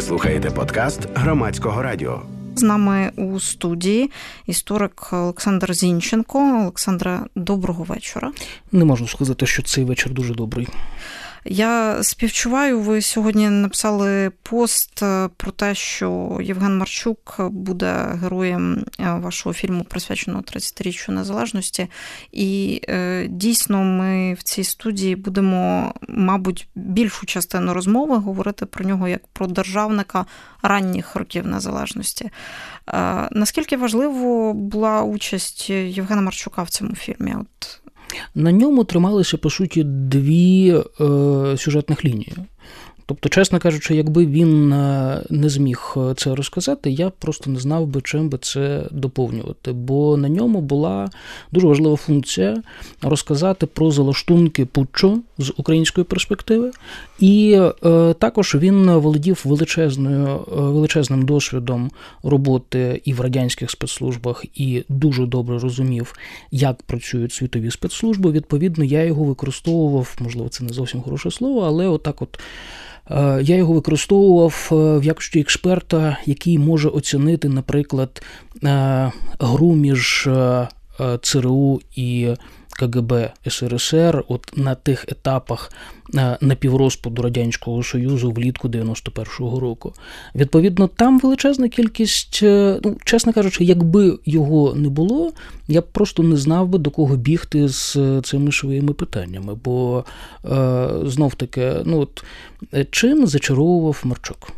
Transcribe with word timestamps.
Ви 0.00 0.06
слухаєте 0.06 0.50
подкаст 0.50 1.00
громадського 1.14 1.82
радіо. 1.82 2.22
З 2.56 2.62
нами 2.62 3.10
у 3.16 3.40
студії 3.40 4.10
історик 4.46 5.12
Олександр 5.12 5.74
Зінченко. 5.74 6.38
Олександра, 6.38 7.26
доброго 7.34 7.84
вечора. 7.84 8.32
Не 8.72 8.84
можу 8.84 9.08
сказати, 9.08 9.46
що 9.46 9.62
цей 9.62 9.84
вечір 9.84 10.12
дуже 10.12 10.34
добрий. 10.34 10.68
Я 11.44 12.02
співчуваю. 12.02 12.80
Ви 12.80 13.02
сьогодні 13.02 13.50
написали 13.50 14.30
пост 14.42 15.02
е, 15.02 15.28
про 15.36 15.52
те, 15.52 15.74
що 15.74 16.38
Євген 16.42 16.78
Марчук 16.78 17.36
буде 17.38 18.18
героєм 18.22 18.84
е, 19.00 19.12
вашого 19.12 19.52
фільму, 19.52 19.84
присвяченого 19.84 20.42
30-річчю 20.42 21.10
незалежності. 21.10 21.88
І 22.32 22.80
е, 22.88 23.26
дійсно, 23.28 23.82
ми 23.82 24.34
в 24.34 24.42
цій 24.42 24.64
студії 24.64 25.16
будемо, 25.16 25.94
мабуть, 26.08 26.68
більшу 26.74 27.26
частину 27.26 27.74
розмови 27.74 28.16
говорити 28.16 28.66
про 28.66 28.84
нього 28.84 29.08
як 29.08 29.26
про 29.26 29.46
державника 29.46 30.26
ранніх 30.62 31.16
років 31.16 31.46
незалежності. 31.46 32.30
Наскільки 33.30 33.76
важливо 33.76 34.54
була 34.54 35.02
участь 35.02 35.70
Євгена 35.70 36.22
Марчука 36.22 36.62
в 36.62 36.68
цьому 36.70 36.94
фільмі? 36.94 37.34
От 37.40 37.79
на 38.34 38.52
ньому 38.52 38.84
трималися, 38.84 39.36
по 39.36 39.50
суті, 39.50 39.84
дві 39.84 40.74
е, 41.00 41.04
сюжетних 41.56 42.04
лінії. 42.04 42.32
Тобто, 43.10 43.28
чесно 43.28 43.58
кажучи, 43.58 43.94
якби 43.96 44.26
він 44.26 44.72
е, 44.72 45.22
не 45.30 45.48
зміг 45.48 45.94
е, 45.96 46.14
це 46.14 46.34
розказати, 46.34 46.90
я 46.90 47.10
просто 47.10 47.50
не 47.50 47.60
знав 47.60 47.86
би, 47.86 48.00
чим 48.04 48.28
би 48.28 48.38
це 48.38 48.84
доповнювати. 48.90 49.72
Бо 49.72 50.16
на 50.16 50.28
ньому 50.28 50.60
була 50.60 51.10
дуже 51.52 51.66
важлива 51.66 51.96
функція 51.96 52.62
розказати 53.02 53.66
про 53.66 53.90
залаштунки 53.90 54.66
путчу 54.66 55.22
з 55.38 55.52
української 55.56 56.04
перспективи, 56.04 56.70
і 57.20 57.60
е, 57.84 58.14
також 58.14 58.54
він 58.54 58.90
володів 58.90 59.42
величезною 59.44 60.26
е, 60.26 60.54
величезним 60.54 61.24
досвідом 61.24 61.90
роботи 62.22 63.00
і 63.04 63.12
в 63.12 63.20
радянських 63.20 63.70
спецслужбах, 63.70 64.44
і 64.54 64.84
дуже 64.88 65.26
добре 65.26 65.58
розумів, 65.58 66.14
як 66.50 66.82
працюють 66.82 67.32
світові 67.32 67.70
спецслужби. 67.70 68.30
Відповідно, 68.30 68.84
я 68.84 69.04
його 69.04 69.24
використовував, 69.24 70.16
можливо, 70.20 70.48
це 70.48 70.64
не 70.64 70.72
зовсім 70.72 71.00
хороше 71.02 71.30
слово, 71.30 71.60
але 71.60 71.88
отак, 71.88 72.22
от. 72.22 72.40
Е, 73.10 73.42
я 73.42 73.56
його 73.56 73.72
використовував 73.72 74.68
е, 74.72 74.98
в 74.98 75.04
якості 75.04 75.40
експерта, 75.40 76.16
який 76.26 76.58
може 76.58 76.88
оцінити, 76.88 77.48
наприклад, 77.48 78.22
гру 79.38 79.74
між 79.74 80.28
ЦРУ 81.22 81.80
і 81.96 82.28
КГБ 82.78 83.32
СРСР 83.48 84.24
от 84.28 84.52
на 84.56 84.74
тих 84.74 85.04
етапах 85.08 85.72
напіврозпаду 86.40 87.22
Радянського 87.22 87.82
Союзу 87.82 88.30
влітку 88.30 88.68
91-го 88.68 89.60
року. 89.60 89.92
Відповідно, 90.34 90.88
там 90.88 91.18
величезна 91.18 91.68
кількість, 91.68 92.38
ну, 92.84 92.96
чесно 93.04 93.32
кажучи, 93.32 93.64
якби 93.64 94.18
його 94.24 94.74
не 94.74 94.88
було, 94.88 95.32
я 95.68 95.80
б 95.80 95.86
просто 95.92 96.22
не 96.22 96.36
знав 96.36 96.68
би 96.68 96.78
до 96.78 96.90
кого 96.90 97.16
бігти 97.16 97.68
з 97.68 97.96
цими 98.24 98.52
своїми 98.52 98.92
питаннями. 98.92 99.54
Бо 99.64 100.04
знов 101.04 101.34
таки, 101.34 101.72
ну 101.84 102.00
от 102.00 102.24
чим 102.90 103.26
зачаровував 103.26 104.00
Марчук? 104.04 104.52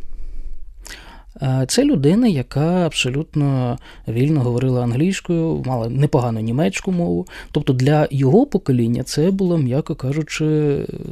Це 1.68 1.84
людина, 1.84 2.28
яка 2.28 2.86
абсолютно 2.86 3.78
вільно 4.08 4.40
говорила 4.40 4.82
англійською, 4.82 5.62
мала 5.66 5.88
непогану 5.88 6.40
німецьку 6.40 6.92
мову. 6.92 7.26
Тобто 7.52 7.72
для 7.72 8.08
його 8.10 8.46
покоління 8.46 9.02
це 9.02 9.30
була, 9.30 9.58
м'яко 9.58 9.94
кажучи, 9.94 10.44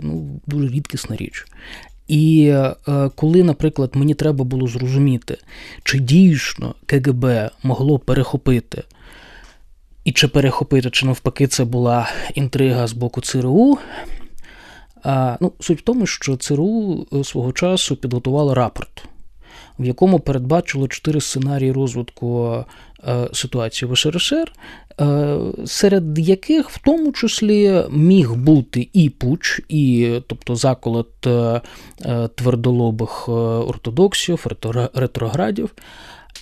ну, 0.03 0.41
дуже 0.47 0.69
рідкісна 0.69 1.17
річ. 1.17 1.47
І 2.09 2.47
е, 2.49 2.75
коли, 3.15 3.43
наприклад, 3.43 3.91
мені 3.95 4.15
треба 4.15 4.45
було 4.45 4.67
зрозуміти, 4.67 5.37
чи 5.85 5.99
дійсно 5.99 6.75
КГБ 6.87 7.51
могло 7.63 7.99
перехопити, 7.99 8.83
і 10.05 10.13
чи 10.13 10.29
перехопити, 10.29 10.91
чи 10.91 11.07
навпаки, 11.07 11.47
це 11.47 11.65
була 11.65 12.09
інтрига 12.35 12.87
з 12.87 12.93
боку 12.93 13.21
ЦРУ. 13.21 13.79
Ну, 15.41 15.53
Суть 15.61 15.79
в 15.79 15.83
тому, 15.83 16.07
що 16.07 16.37
ЦРУ 16.37 17.07
е, 17.13 17.25
свого 17.25 17.53
часу 17.53 17.97
підготувало 17.97 18.55
рапорт 18.55 19.05
в 19.81 19.85
якому 19.85 20.21
передбачило 20.21 20.89
чотири 20.89 21.21
сценарії 21.21 21.73
розвитку 21.73 22.55
е, 23.09 23.29
ситуації 23.33 23.91
в 23.91 23.99
СРСР, 23.99 24.53
е, 25.01 25.39
серед 25.67 26.19
яких 26.19 26.71
в 26.71 26.79
тому 26.85 27.13
числі 27.13 27.83
міг 27.91 28.33
бути 28.33 28.89
і 28.93 29.11
пуч, 29.11 29.61
і 29.69 30.11
тобто 30.27 30.57
заколот 30.57 31.27
е, 31.27 31.61
твердолобих 32.35 33.29
ортодоксів, 33.29 34.47
ретроградів. 34.95 35.75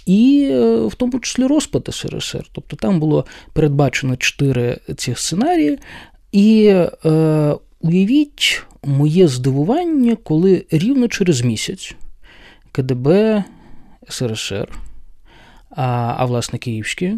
І 0.06 0.50
в 0.86 0.94
тому 0.94 1.20
числі 1.20 1.46
розпад 1.46 1.88
СРСР. 1.92 2.44
Тобто 2.52 2.76
там 2.76 3.00
було 3.00 3.26
передбачено 3.52 4.16
чотири 4.16 4.78
ці 4.96 5.14
сценарії. 5.14 5.78
І 6.32 6.74
е, 7.04 7.54
уявіть 7.80 8.62
моє 8.84 9.28
здивування, 9.28 10.16
коли 10.22 10.64
рівно 10.70 11.08
через 11.08 11.42
місяць 11.42 11.94
КДБ 12.78 13.42
СРСР, 14.08 14.68
а, 15.70 16.14
а 16.18 16.24
власне 16.24 16.58
Київський 16.58 17.14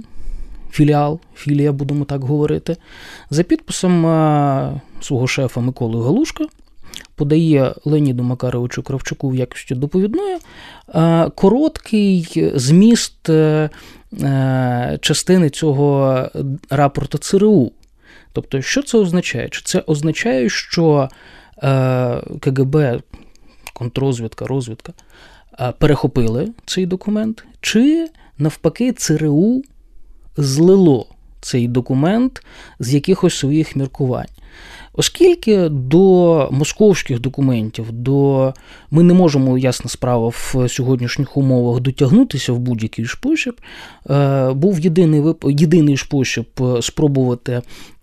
філіал, 0.71 1.21
філія, 1.35 1.73
будемо 1.73 2.05
так 2.05 2.25
говорити, 2.25 2.77
за 3.31 3.43
підписом 3.43 4.03
свого 5.01 5.27
шефа 5.27 5.61
Миколи 5.61 6.05
Галушка. 6.05 6.45
Подає 7.15 7.75
Леоніду 7.85 8.23
Макаровичу 8.23 8.83
Кравчуку 8.83 9.29
в 9.29 9.37
якості 9.37 9.75
доповідної 9.75 10.37
короткий 11.35 12.51
зміст 12.55 13.29
е, 13.29 13.71
е, 14.21 14.99
частини 15.01 15.51
цього 15.51 16.25
рапорту 16.71 17.19
ЦРУ. 17.19 17.73
Тобто, 18.33 18.63
що 18.63 18.83
це 18.83 18.99
означає? 18.99 19.49
Чи 19.49 19.63
це 19.65 19.83
означає, 19.87 20.49
що 20.49 21.09
е, 21.63 22.23
КГБ, 22.41 23.03
контррозвідка, 23.75 24.47
розвідка 24.47 24.93
перехопили 25.79 26.49
цей 26.67 26.87
документ, 26.87 27.45
чи 27.61 28.09
навпаки 28.39 28.93
ЦРУ 28.93 29.63
злило 30.37 31.07
цей 31.41 31.69
документ 31.69 32.43
з 32.79 32.95
якихось 32.95 33.35
своїх 33.35 33.77
міркувань. 33.77 34.27
Оскільки 34.93 35.69
до 35.69 36.49
московських 36.53 37.21
документів 37.21 37.93
до 37.93 38.55
ми 38.91 39.03
не 39.03 39.15
можемо, 39.15 39.59
ясна 39.59 39.91
справа, 39.91 40.29
в 40.29 40.69
сьогоднішніх 40.69 41.37
умовах 41.37 41.81
дотягнутися 41.81 42.53
в 42.53 42.59
будь-який 42.59 43.07
спосіб, 43.07 43.61
е, 44.11 44.53
був 44.53 44.81
єдиний 44.81 45.35
єдиний 45.45 45.97
спосіб 45.97 46.47
спробувати 46.81 47.53
Е, 47.53 47.63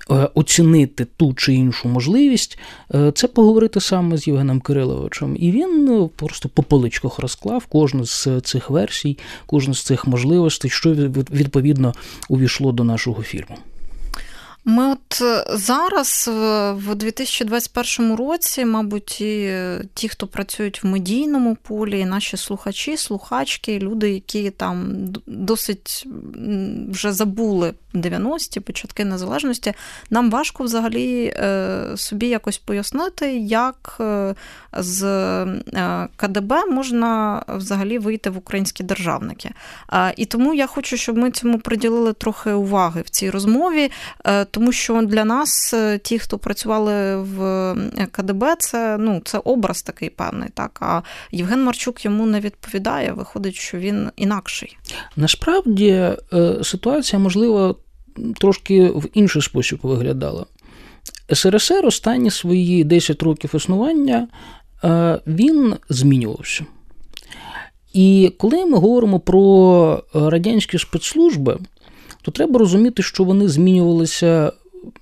оцінити 0.09 1.07
ту 1.17 1.33
чи 1.33 1.53
іншу 1.53 1.87
можливість, 1.87 2.59
е, 2.95 3.11
це 3.15 3.27
поговорити 3.27 3.79
саме 3.79 4.17
з 4.17 4.27
Євгеном 4.27 4.59
Кириловичем. 4.59 5.35
І 5.39 5.51
він 5.51 5.85
ну, 5.85 6.07
просто 6.07 6.49
по 6.49 6.63
поличках 6.63 7.19
розклав 7.19 7.65
кожну 7.65 8.05
з 8.05 8.27
цих 8.43 8.69
версій, 8.69 9.17
кожну 9.45 9.73
з 9.73 9.83
цих 9.83 10.07
можливостей, 10.07 10.71
що 10.71 10.93
відповідно 11.31 11.93
увійшло 12.29 12.71
до 12.71 12.83
нашого 12.83 13.23
фільму. 13.23 13.57
Ми 14.69 14.87
от 14.87 15.21
е, 15.21 15.45
зараз, 15.57 16.29
в 16.73 16.95
2021 16.95 18.15
році, 18.15 18.65
мабуть, 18.65 19.21
і 19.21 19.53
ті, 19.93 20.09
хто 20.09 20.27
працюють 20.27 20.83
в 20.83 20.87
медійному 20.87 21.55
полі, 21.55 22.05
наші 22.05 22.37
слухачі, 22.37 22.97
слухачки, 22.97 23.79
люди, 23.79 24.11
які 24.11 24.49
там 24.49 24.93
досить 25.27 26.07
вже 26.89 27.11
забули 27.11 27.73
90-ті, 27.93 28.59
початки 28.59 29.05
незалежності, 29.05 29.73
нам 30.09 30.29
важко 30.29 30.63
взагалі 30.63 31.33
е, 31.35 31.83
собі 31.95 32.27
якось 32.27 32.57
пояснити, 32.57 33.37
як 33.37 33.97
е, 33.99 34.35
з 34.77 35.01
КДБ 36.15 36.65
можна 36.71 37.43
взагалі 37.47 37.99
вийти 37.99 38.29
в 38.29 38.37
українські 38.37 38.83
державники. 38.83 39.51
І 40.17 40.25
тому 40.25 40.53
я 40.53 40.67
хочу, 40.67 40.97
щоб 40.97 41.17
ми 41.17 41.31
цьому 41.31 41.59
приділили 41.59 42.13
трохи 42.13 42.51
уваги 42.51 43.01
в 43.01 43.09
цій 43.09 43.29
розмові 43.29 43.91
тому 44.57 44.71
що 44.71 45.01
для 45.01 45.25
нас, 45.25 45.73
е, 45.73 45.99
ті, 46.03 46.19
хто 46.19 46.37
працювали 46.37 47.15
в 47.15 47.43
е, 47.43 48.07
КДБ, 48.11 48.55
це 48.59 48.97
ну, 48.99 49.21
це 49.25 49.41
образ 49.43 49.81
такий 49.81 50.09
певний. 50.09 50.49
Так 50.53 50.77
а 50.81 51.01
Євген 51.31 51.63
Марчук 51.63 52.05
йому 52.05 52.25
не 52.25 52.39
відповідає. 52.39 53.11
Виходить, 53.11 53.55
що 53.55 53.77
він 53.77 54.09
інакший. 54.15 54.77
Насправді 55.15 55.87
е, 55.87 56.17
ситуація 56.63 57.19
можливо 57.19 57.75
трошки 58.39 58.85
в 58.85 59.05
інший 59.13 59.41
спосіб 59.41 59.79
виглядала. 59.83 60.45
СРСР 61.33 61.85
останні 61.85 62.31
свої 62.31 62.83
10 62.83 63.23
років 63.23 63.55
існування 63.55 64.27
він 65.27 65.75
змінювався. 65.89 66.65
І 67.93 68.33
коли 68.37 68.65
ми 68.65 68.77
говоримо 68.77 69.19
про 69.19 70.03
радянські 70.13 70.77
спецслужби, 70.77 71.57
то 72.27 72.31
треба 72.31 72.59
розуміти, 72.59 73.03
що 73.03 73.23
вони 73.23 73.47
змінювалися 73.47 74.51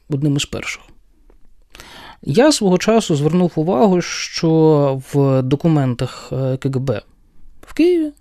одним 0.09 0.35
із 0.35 0.45
перших. 0.45 0.81
Я 2.21 2.51
свого 2.51 2.77
часу 2.77 3.15
звернув 3.15 3.51
увагу, 3.55 4.01
що 4.01 5.01
в 5.13 5.41
документах 5.41 6.29
е, 6.31 6.57
КГБ 6.57 7.01
в 7.67 7.73
Києві. 7.73 8.11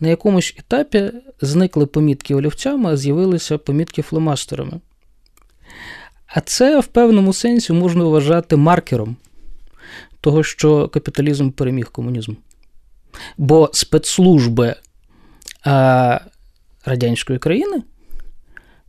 На 0.00 0.08
якомусь 0.08 0.54
етапі 0.58 1.12
зникли 1.40 1.86
помітки 1.86 2.34
олівцями, 2.34 2.90
а 2.92 2.96
з'явилися 2.96 3.58
помітки 3.58 4.02
фломастерами. 4.02 4.80
А 6.26 6.40
це 6.40 6.80
в 6.80 6.86
певному 6.86 7.32
сенсі 7.32 7.72
можна 7.72 8.04
вважати 8.04 8.56
маркером 8.56 9.16
того, 10.20 10.42
що 10.42 10.88
капіталізм 10.88 11.50
переміг 11.50 11.90
комунізм. 11.90 12.34
Бо 13.38 13.70
спецслужби 13.72 14.74
а, 15.64 16.20
радянської 16.84 17.38
країни 17.38 17.82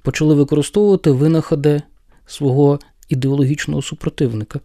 почали 0.02 0.36
використовувати 0.36 1.12
винаходи 1.12 1.82
свого 2.26 2.80
ідеологічного 3.10 3.82
супротивника. 3.82 4.60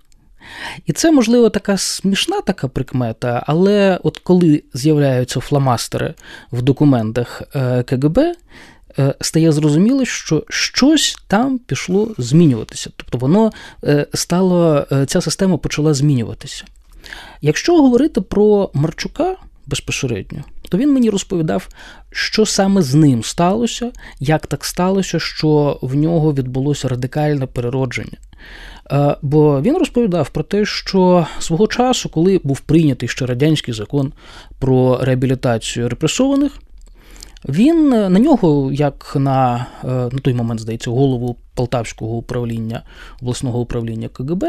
І 0.87 0.93
це, 0.93 1.13
можливо, 1.13 1.51
така 1.51 1.77
смішна 1.77 2.41
така 2.41 2.69
прикмета, 2.69 3.43
але 3.47 4.01
от 4.03 4.19
коли 4.19 4.63
з'являються 4.75 5.41
фломастери 5.41 6.15
в 6.53 6.63
документах 6.63 7.43
е, 7.55 7.83
КГБ, 7.83 8.19
е, 8.19 8.35
стає 9.21 9.53
зрозуміло, 9.53 10.05
що 10.05 10.45
щось 10.49 11.17
там 11.29 11.59
пішло 11.59 12.15
змінюватися. 12.19 12.91
Тобто 12.97 13.19
воно 13.19 13.53
е, 13.85 14.07
стало, 14.15 14.87
ця 15.07 15.21
система 15.21 15.57
почала 15.57 15.95
змінюватися. 15.95 16.65
Якщо 17.41 17.83
говорити 17.83 18.21
про 18.21 18.71
Марчука 18.75 19.37
безпосередньо, 19.67 20.45
то 20.69 20.79
він 20.79 20.93
мені 20.93 21.11
розповідав, 21.11 21.69
що 22.11 22.47
саме 22.47 22.83
з 22.83 22.95
ним 22.95 23.23
сталося, 23.23 23.93
як 24.21 24.47
так 24.47 24.65
сталося, 24.65 25.19
що 25.19 25.79
в 25.83 25.95
нього 25.95 26.33
відбулося 26.33 26.89
радикальне 26.89 27.47
переродження. 27.47 28.19
Е, 28.93 29.17
бо 29.23 29.61
він 29.61 29.77
розповідав 29.77 30.31
про 30.31 30.43
те, 30.43 30.65
що 30.65 31.27
свого 31.39 31.67
часу, 31.67 32.09
коли 32.09 32.41
був 32.45 32.61
прийнятий 32.61 33.09
ще 33.09 33.27
радянський 33.27 33.75
закон 33.75 34.13
про 34.59 34.99
реабілітацію 35.03 35.89
репресованих, 35.89 36.53
він 37.49 37.89
на 37.89 38.09
нього, 38.09 38.73
як 38.73 39.13
на 39.17 39.67
е, 39.85 39.89
на 39.89 40.19
той 40.23 40.35
момент, 40.35 40.61
здається, 40.61 40.91
голову 40.91 41.37
Полтавського 41.55 42.17
управління 42.17 42.83
обласного 43.23 43.61
управління 43.61 44.09
КГБ, 44.09 44.45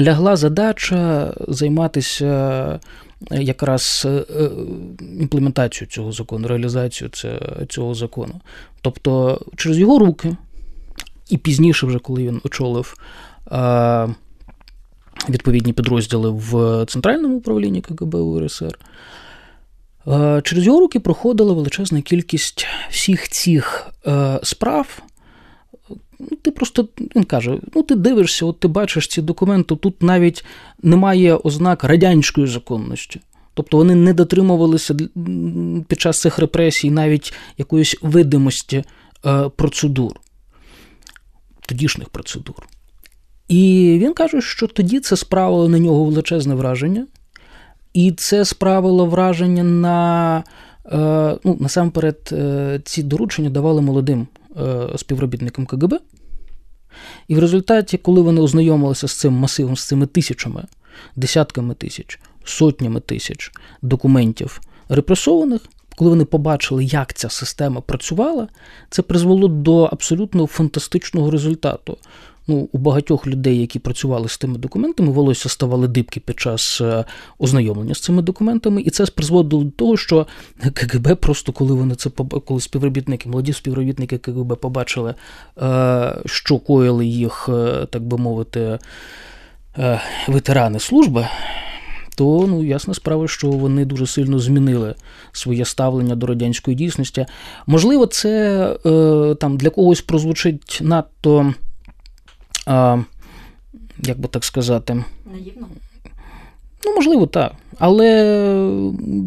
лягла 0.00 0.36
задача 0.36 1.32
займатися 1.48 2.80
якраз 3.30 4.06
е, 4.06 4.24
імплементацією 5.20 5.90
цього 5.90 6.12
закону, 6.12 6.48
реалізацією 6.48 7.10
цього 7.68 7.94
закону. 7.94 8.40
Тобто, 8.80 9.40
через 9.56 9.78
його 9.78 9.98
руки 9.98 10.36
і 11.28 11.38
пізніше, 11.38 11.86
вже 11.86 11.98
коли 11.98 12.26
він 12.26 12.40
очолив 12.44 12.94
е, 13.52 14.08
відповідні 15.28 15.72
підрозділи 15.72 16.30
в 16.30 16.84
Центральному 16.88 17.36
управлінні 17.36 17.80
КГБ 17.80 18.14
УРСР, 18.14 18.78
е, 20.06 20.40
через 20.44 20.66
його 20.66 20.80
руки 20.80 21.00
проходила 21.00 21.52
величезна 21.52 22.02
кількість 22.02 22.66
всіх 22.90 23.28
цих 23.28 23.90
е, 24.06 24.40
справ. 24.42 25.02
Ну, 26.18 26.28
ти 26.42 26.50
просто 26.50 26.88
він 27.16 27.24
каже: 27.24 27.58
ну 27.74 27.82
ти 27.82 27.94
дивишся, 27.94 28.46
от 28.46 28.60
ти 28.60 28.68
бачиш 28.68 29.08
ці 29.08 29.22
документи, 29.22 29.76
тут 29.76 30.02
навіть 30.02 30.44
немає 30.82 31.34
ознак 31.34 31.84
радянської 31.84 32.46
законності. 32.46 33.20
Тобто 33.54 33.76
вони 33.76 33.94
не 33.94 34.14
дотримувалися 34.14 34.96
під 35.88 36.00
час 36.00 36.20
цих 36.20 36.38
репресій 36.38 36.90
навіть 36.90 37.34
якоїсь 37.58 37.96
видимості 38.02 38.84
процедур 39.56 40.20
тодішніх 41.68 42.08
процедур. 42.08 42.68
І 43.48 43.96
він 44.02 44.14
каже, 44.14 44.40
що 44.40 44.66
тоді 44.66 45.00
це 45.00 45.16
справило 45.16 45.68
на 45.68 45.78
нього 45.78 46.04
величезне 46.04 46.54
враження, 46.54 47.06
і 47.92 48.12
це 48.12 48.44
справило 48.44 49.06
враження 49.06 49.62
на 49.62 50.44
е, 50.92 51.38
ну, 51.44 51.56
насамперед, 51.60 52.30
е, 52.32 52.80
ці 52.84 53.02
доручення 53.02 53.50
давали 53.50 53.80
молодим 53.80 54.26
е, 54.58 54.98
співробітникам 54.98 55.66
КГБ. 55.66 55.94
І 57.28 57.34
в 57.34 57.38
результаті, 57.38 57.98
коли 57.98 58.20
вони 58.20 58.40
ознайомилися 58.40 59.08
з 59.08 59.12
цим 59.12 59.32
масивом, 59.32 59.76
з 59.76 59.86
цими 59.86 60.06
тисячами, 60.06 60.64
десятками 61.16 61.74
тисяч, 61.74 62.20
сотнями 62.44 63.00
тисяч 63.00 63.52
документів 63.82 64.60
репресованих, 64.88 65.60
коли 65.96 66.10
вони 66.10 66.24
побачили, 66.24 66.84
як 66.84 67.14
ця 67.14 67.28
система 67.28 67.80
працювала, 67.80 68.48
це 68.90 69.02
призвело 69.02 69.48
до 69.48 69.82
абсолютно 69.82 70.46
фантастичного 70.46 71.30
результату. 71.30 71.98
Ну, 72.50 72.68
У 72.72 72.78
багатьох 72.78 73.26
людей, 73.26 73.60
які 73.60 73.78
працювали 73.78 74.28
з 74.28 74.38
тими 74.38 74.58
документами, 74.58 75.12
волосся 75.12 75.48
ставали 75.48 75.88
дибки 75.88 76.20
під 76.20 76.40
час 76.40 76.80
е, 76.80 77.04
ознайомлення 77.38 77.94
з 77.94 78.00
цими 78.00 78.22
документами, 78.22 78.82
і 78.82 78.90
це 78.90 79.06
призводило 79.06 79.64
до 79.64 79.70
того, 79.70 79.96
що 79.96 80.26
КГБ 80.74 81.14
просто 81.14 81.52
коли 81.52 81.74
вони 81.74 81.94
це 81.94 82.10
коли 82.44 82.60
співробітники, 82.60 83.28
молоді 83.28 83.52
співробітники 83.52 84.18
КГБ 84.18 84.56
побачили, 84.60 85.14
е, 85.62 86.14
що 86.26 86.58
коїли 86.58 87.06
їх, 87.06 87.48
е, 87.48 87.86
так 87.90 88.02
би 88.02 88.18
мовити, 88.18 88.78
ветерани 90.28 90.78
служби 90.78 91.28
то 92.18 92.46
ну 92.48 92.64
ясна 92.64 92.94
справа, 92.94 93.28
що 93.28 93.50
вони 93.50 93.84
дуже 93.84 94.06
сильно 94.06 94.38
змінили 94.38 94.94
своє 95.32 95.64
ставлення 95.64 96.14
до 96.14 96.26
радянської 96.26 96.76
дійсності. 96.76 97.26
Можливо, 97.66 98.06
це 98.06 98.62
е, 98.86 99.34
там 99.34 99.56
для 99.56 99.70
когось 99.70 100.00
прозвучить 100.00 100.78
надто, 100.82 101.54
як 103.98 104.20
би 104.20 104.28
так 104.30 104.44
сказати, 104.44 105.04
наївно. 105.32 105.68
Ну, 106.84 106.94
можливо, 106.94 107.26
так. 107.26 107.52
Але 107.78 108.06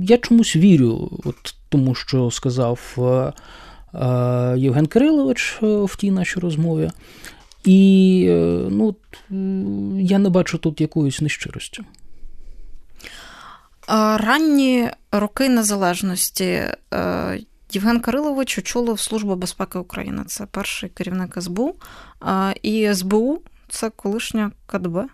я 0.03 0.17
чомусь 0.17 0.55
вірю, 0.55 1.09
от 1.25 1.55
тому, 1.69 1.95
що 1.95 2.31
сказав 2.31 2.95
е, 2.97 3.33
е 3.93 4.55
Євген 4.57 4.87
Кирилович 4.87 5.59
е, 5.63 5.65
в 5.65 5.95
тій 5.95 6.11
нашій 6.11 6.39
розмові. 6.39 6.91
І 7.65 8.27
ну, 8.69 8.95
я 9.99 10.19
не 10.19 10.29
бачу 10.29 10.57
тут 10.57 10.81
якоїсь 10.81 11.21
нещирості. 11.21 11.81
Ранні 14.17 14.89
роки 15.11 15.49
незалежності 15.49 16.61
Євген 17.71 17.99
Кирилович 17.99 18.57
очолив 18.57 18.99
Службу 18.99 19.35
безпеки 19.35 19.79
України. 19.79 20.23
Це 20.27 20.45
перший 20.45 20.89
керівник 20.89 21.41
СБУ. 21.41 21.75
І 22.61 22.93
СБУ 22.93 23.39
це 23.69 23.89
колишня 23.89 24.51
КДБ. 24.65 25.05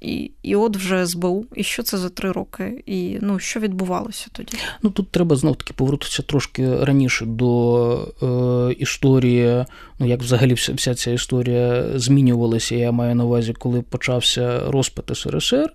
І 0.00 0.30
і 0.42 0.56
от 0.56 0.76
вже 0.76 1.06
СБУ. 1.06 1.44
І 1.54 1.62
що 1.62 1.82
це 1.82 1.98
за 1.98 2.08
три 2.08 2.32
роки? 2.32 2.82
І 2.86 3.18
ну, 3.20 3.38
що 3.38 3.60
відбувалося 3.60 4.26
тоді? 4.32 4.56
Ну 4.82 4.90
тут 4.90 5.10
треба 5.10 5.36
знов 5.36 5.56
таки 5.56 5.72
повернутися 5.72 6.22
трошки 6.22 6.84
раніше 6.84 7.24
до 7.26 8.12
е, 8.22 8.72
історії, 8.72 9.64
ну 9.98 10.06
як 10.06 10.20
взагалі 10.20 10.54
вся, 10.54 10.72
вся 10.72 10.94
ця 10.94 11.10
історія 11.10 11.98
змінювалася. 11.98 12.74
Я 12.74 12.92
маю 12.92 13.14
на 13.14 13.24
увазі, 13.24 13.52
коли 13.52 13.82
почався 13.82 14.70
розпит 14.70 15.16
СРСР, 15.16 15.72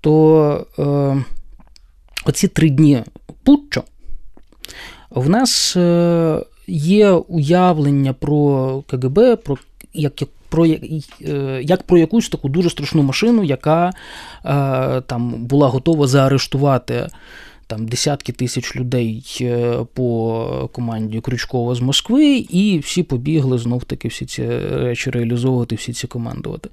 то. 0.00 0.66
Е, 0.78 1.24
оці 2.24 2.48
три 2.48 2.70
дні 2.70 3.04
путчо 3.42 3.82
в 5.18 5.28
нас 5.28 5.76
е, 5.76 6.44
є 6.66 7.10
уявлення 7.10 8.12
про 8.12 8.82
КГБ, 8.86 9.36
про 9.36 9.58
як 9.94 10.12
про 10.48 10.66
е, 10.66 11.60
як 11.62 11.82
про 11.82 11.98
якусь 11.98 12.28
таку 12.28 12.48
дуже 12.48 12.70
страшну 12.70 13.02
машину, 13.02 13.44
яка 13.44 13.88
е, 13.88 13.92
там 15.00 15.30
була 15.30 15.68
готова 15.68 16.06
заарештувати 16.06 17.08
там 17.66 17.88
десятки 17.88 18.32
тисяч 18.32 18.76
людей 18.76 19.24
по 19.94 20.70
команді 20.72 21.20
Крючкова 21.20 21.74
з 21.74 21.80
Москви, 21.80 22.36
і 22.36 22.78
всі 22.78 23.02
побігли 23.02 23.58
знов 23.58 23.84
таки 23.84 24.08
всі 24.08 24.26
ці 24.26 24.48
речі 24.70 25.10
реалізовувати, 25.10 25.74
всі 25.74 25.92
ці 25.92 26.06
командувати, 26.06 26.70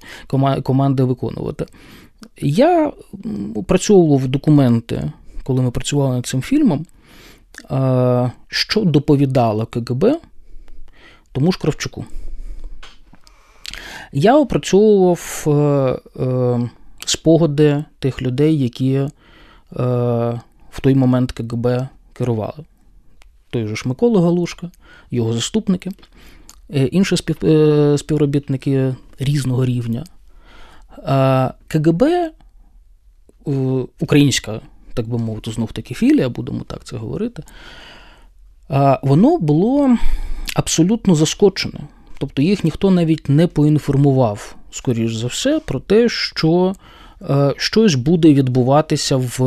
команди 0.62 1.02
виконувати. 1.02 1.66
Я 2.40 2.92
опрацьовував 3.54 4.28
документи 4.28 5.12
коли 5.46 5.62
ми 5.62 5.70
працювали 5.70 6.16
над 6.16 6.26
цим 6.26 6.42
фільмом, 6.42 6.86
що 8.48 8.84
доповідало 8.84 9.66
КГБ 9.66 10.20
тому 11.36 11.52
ж 11.52 11.58
Кравчуку. 11.58 12.04
Я 14.12 14.36
опрацьовував 14.36 15.44
е, 15.46 15.50
е, 16.22 16.70
спогади 17.06 17.84
тих 17.98 18.22
людей, 18.22 18.58
які 18.58 18.92
е, 18.94 19.08
в 20.70 20.80
той 20.80 20.94
момент 20.94 21.32
КГБ 21.32 21.88
керували. 22.12 22.64
Той 23.50 23.66
же 23.66 23.76
ж 23.76 23.82
Микола 23.88 24.20
Галушка, 24.20 24.70
його 25.10 25.32
заступники, 25.32 25.90
інші 26.68 27.16
співробітники 27.98 28.94
різного 29.18 29.64
рівня. 29.64 30.04
КГБ, 31.68 32.30
українська 34.00 34.60
так 34.96 35.08
би 35.08 35.18
мовити, 35.18 35.50
знов 35.50 35.72
таки 35.72 35.94
філія, 35.94 36.28
будемо 36.28 36.60
так 36.66 36.84
це 36.84 36.96
говорити, 36.96 37.42
воно 39.02 39.38
було 39.38 39.96
абсолютно 40.54 41.14
заскочене. 41.14 41.80
Тобто 42.18 42.42
їх 42.42 42.64
ніхто 42.64 42.90
навіть 42.90 43.28
не 43.28 43.46
поінформував, 43.46 44.56
скоріш 44.70 45.14
за 45.14 45.26
все, 45.26 45.60
про 45.60 45.80
те, 45.80 46.08
що 46.08 46.74
щось 47.56 47.94
буде 47.94 48.34
відбуватися 48.34 49.16
в 49.16 49.38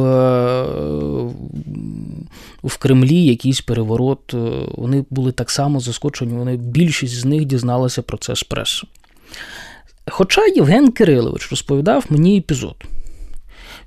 в 2.63 2.77
Кремлі, 2.77 3.25
якийсь 3.25 3.61
переворот. 3.61 4.33
Вони 4.75 5.05
були 5.09 5.31
так 5.31 5.49
само 5.49 5.79
заскочені, 5.79 6.33
вони 6.33 6.57
більшість 6.57 7.15
з 7.15 7.25
них 7.25 7.45
дізналася 7.45 8.01
про 8.01 8.17
це 8.17 8.35
з 8.35 8.43
преси. 8.43 8.87
Хоча 10.11 10.45
Євген 10.45 10.91
Кирилович 10.91 11.49
розповідав 11.49 12.05
мені 12.09 12.37
епізод, 12.37 12.75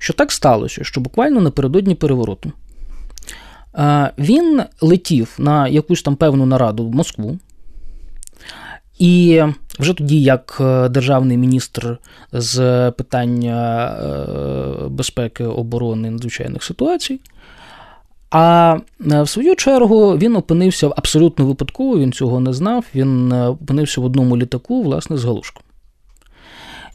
що 0.02 0.12
так 0.12 0.32
сталося, 0.32 0.84
що 0.84 1.00
буквально 1.00 1.40
напередодні 1.40 1.94
перевороту 1.94 2.52
він 4.18 4.62
летів 4.80 5.34
на 5.38 5.68
якусь 5.68 6.02
там 6.02 6.16
певну 6.16 6.46
нараду 6.46 6.86
в 6.86 6.94
Москву. 6.94 7.38
І 8.98 9.42
вже 9.78 9.94
тоді, 9.94 10.22
як 10.22 10.58
е, 10.60 10.88
державний 10.88 11.36
міністр 11.36 11.98
з 12.32 12.90
питання 12.90 13.86
е, 13.86 14.88
безпеки, 14.88 15.44
оборони 15.44 16.10
надзвичайних 16.10 16.62
ситуацій. 16.62 17.20
А 18.30 18.76
е, 19.12 19.22
в 19.22 19.28
свою 19.28 19.56
чергу 19.56 20.18
він 20.18 20.36
опинився 20.36 20.90
абсолютно 20.96 21.46
випадково, 21.46 21.98
він 21.98 22.12
цього 22.12 22.40
не 22.40 22.52
знав. 22.52 22.84
Він 22.94 23.32
опинився 23.32 24.00
в 24.00 24.04
одному 24.04 24.36
літаку, 24.36 24.82
власне, 24.82 25.16
з 25.16 25.24
Галушком. 25.24 25.62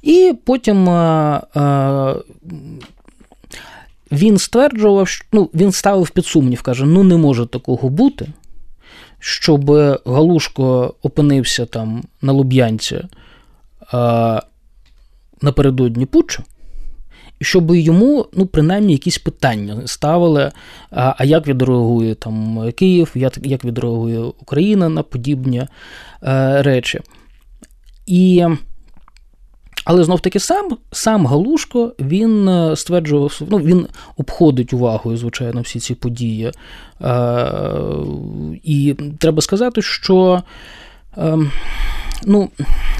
І 0.02 0.34
потім 0.46 0.90
він 4.12 4.38
стверджував, 4.38 5.08
що 5.08 5.26
ну, 5.32 5.50
він 5.54 5.72
ставив 5.72 6.10
під 6.10 6.26
сумнів, 6.26 6.62
каже: 6.62 6.86
ну 6.86 7.04
не 7.04 7.18
може 7.18 7.46
такого 7.46 7.90
бути 7.90 8.28
щоб 9.20 9.72
Галушко 10.06 10.96
опинився 11.02 11.66
там 11.66 12.04
на 12.22 12.34
Луб'янці 12.34 13.02
а, 13.92 14.42
напередодні 15.42 16.06
Путчу, 16.06 16.44
щоб 17.42 17.76
йому, 17.76 18.26
ну, 18.34 18.46
принаймні, 18.46 18.92
якісь 18.92 19.18
питання 19.18 19.88
ставили, 19.88 20.52
а 20.92 21.16
а 21.18 21.26
як 21.26 21.48
відреагує 21.48 22.16
там 22.16 22.72
Київ, 22.72 23.12
як 23.16 23.38
як 23.44 23.66
відреагує 23.66 24.20
Україна 24.20 24.90
на 24.90 25.04
подібні 25.04 25.68
а, 26.22 26.62
речі. 26.62 27.00
І 28.06 28.46
але 29.88 30.04
знов 30.04 30.20
таки 30.20 30.40
сам 30.40 30.78
сам 30.92 31.28
Галушко 31.28 31.94
він 32.00 32.50
е, 32.50 32.76
стверджував, 32.76 33.40
ну 33.50 33.58
він 33.58 33.88
обходить 34.18 34.74
увагою, 34.74 35.18
звичайно, 35.18 35.62
всі 35.62 35.80
ці 35.80 35.96
події. 35.96 36.52
Е, 37.02 37.52
І 38.64 38.96
треба 39.20 39.42
сказати, 39.42 39.82
що, 39.82 40.44
е, 41.18 41.38
ну, 42.26 42.50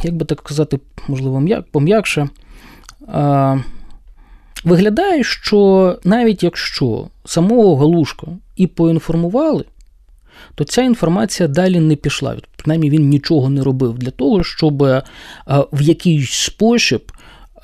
як 0.04 0.16
би 0.16 0.26
так 0.26 0.40
сказати, 0.40 0.80
можливо, 1.08 1.48
пом'якше, 1.72 2.30
е, 3.14 3.64
виглядає, 4.64 5.24
що 5.24 5.96
навіть 6.04 6.44
якщо 6.44 7.08
самого 7.26 7.76
Галушка 7.76 8.28
і 8.56 8.68
поінформували 8.68 9.66
то 10.56 10.64
ця 10.64 10.82
інформація 10.82 11.50
далі 11.50 11.80
не 11.80 11.96
пішла. 11.96 12.36
Принаймні 12.68 12.90
він 12.90 13.10
нічого 13.10 13.50
не 13.50 13.64
робив 13.64 13.98
для 13.98 14.12
того, 14.12 14.44
щоб 14.44 14.84
е, 14.84 15.04
в 15.48 15.82
якийсь 15.82 16.32
спосіб. 16.32 17.12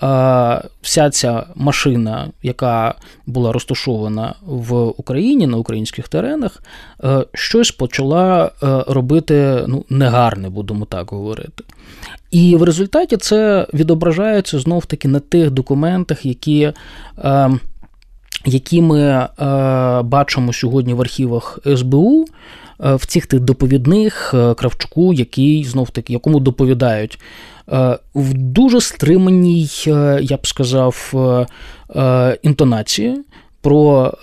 Е, 0.03 0.61
вся 0.81 1.09
ця 1.09 1.45
машина, 1.55 2.27
яка 2.43 2.95
була 3.25 3.51
розташована 3.51 4.35
в 4.45 4.83
Україні 4.83 5.47
на 5.47 5.57
українських 5.57 6.07
теренах, 6.07 6.63
е, 7.03 7.25
щось 7.33 7.71
почала 7.71 8.51
робити 8.87 9.63
ну, 9.67 9.85
негарне, 9.89 10.49
будемо 10.49 10.85
так 10.85 11.11
говорити. 11.11 11.63
І 12.31 12.55
в 12.55 12.63
результаті 12.63 13.17
це 13.17 13.67
відображається 13.73 14.59
знов 14.59 14.85
таки 14.85 15.07
на 15.07 15.19
тих 15.19 15.51
документах, 15.51 16.25
які 16.25 16.71
які 18.45 18.81
ми 18.81 19.27
бачимо 20.03 20.53
сьогодні 20.53 20.93
в 20.93 21.01
архівах 21.01 21.59
СБУ. 21.75 22.25
Е, 22.85 22.95
в 22.95 23.05
цих 23.05 23.25
тих 23.25 23.39
доповідних 23.39 24.33
е, 24.33 24.53
Кравчуку, 24.53 25.13
який 25.13 25.63
знов 25.63 25.89
таки 25.89 26.13
якому 26.13 26.39
доповідають 26.39 27.19
е, 27.71 27.97
в 28.15 28.33
дуже 28.33 28.81
стриманій, 28.81 29.69
я 30.21 30.37
б 30.37 30.47
сказав, 30.47 31.13
інтонації. 32.43 33.21
Про 33.61 34.13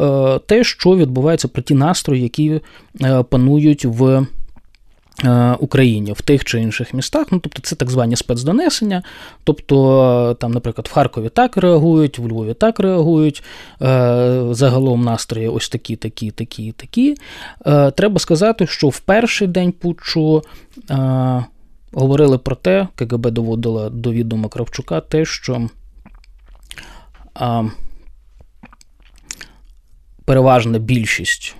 те, 0.46 0.64
що 0.64 0.96
відбувається 0.96 1.48
про 1.48 1.62
ті 1.62 1.74
настрої, 1.74 2.22
які 2.22 2.60
панують 3.28 3.84
в 3.84 4.26
Україні 5.58 6.12
в 6.12 6.20
тих 6.20 6.44
чи 6.44 6.60
інших 6.60 6.94
містах. 6.94 7.26
Ну, 7.30 7.38
тобто 7.38 7.62
це 7.62 7.76
так 7.76 7.90
звані 7.90 8.16
спецдонесення. 8.16 9.02
Тобто, 9.44 10.36
там, 10.40 10.52
наприклад, 10.52 10.88
в 10.90 10.92
Харкові 10.92 11.28
так 11.28 11.56
реагують, 11.56 12.18
в 12.18 12.28
Львові 12.28 12.54
так 12.54 12.80
реагують. 12.80 13.42
Е, 13.82 14.44
загалом 14.50 15.04
настрої 15.04 15.48
ось 15.48 15.68
такі, 15.68 15.96
такі, 15.96 16.30
такі, 16.30 16.72
такі. 16.72 17.16
Е, 17.66 17.90
треба 17.90 18.18
сказати, 18.18 18.66
що 18.66 18.88
в 18.88 19.00
перший 19.00 19.48
день 19.48 19.72
путчу. 19.72 20.42
Говорили 21.92 22.38
про 22.38 22.56
те, 22.56 22.88
КГБ 22.94 23.30
доводила 23.30 23.90
до 23.90 24.12
відома 24.12 24.48
Кравчука 24.48 25.00
те, 25.00 25.24
що 25.24 25.68
переважна 30.24 30.78
більшість 30.78 31.56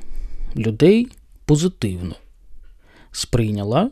людей 0.57 1.09
позитивно 1.45 2.15
сприйняла 3.13 3.91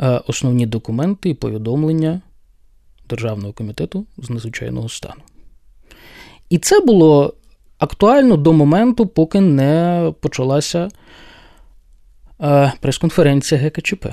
е, 0.00 0.20
основні 0.26 0.66
документи 0.66 1.30
і 1.30 1.34
повідомлення 1.34 2.20
Державного 3.08 3.52
комітету 3.52 4.06
з 4.18 4.30
надзвичайного 4.30 4.88
стану. 4.88 5.20
І 6.50 6.58
це 6.58 6.80
було 6.80 7.34
актуально 7.78 8.36
до 8.36 8.52
моменту, 8.52 9.06
поки 9.06 9.40
не 9.40 10.12
почалася 10.20 10.88
е, 12.40 12.72
прес-конференція 12.80 13.60
ГКЧП. 13.60 14.06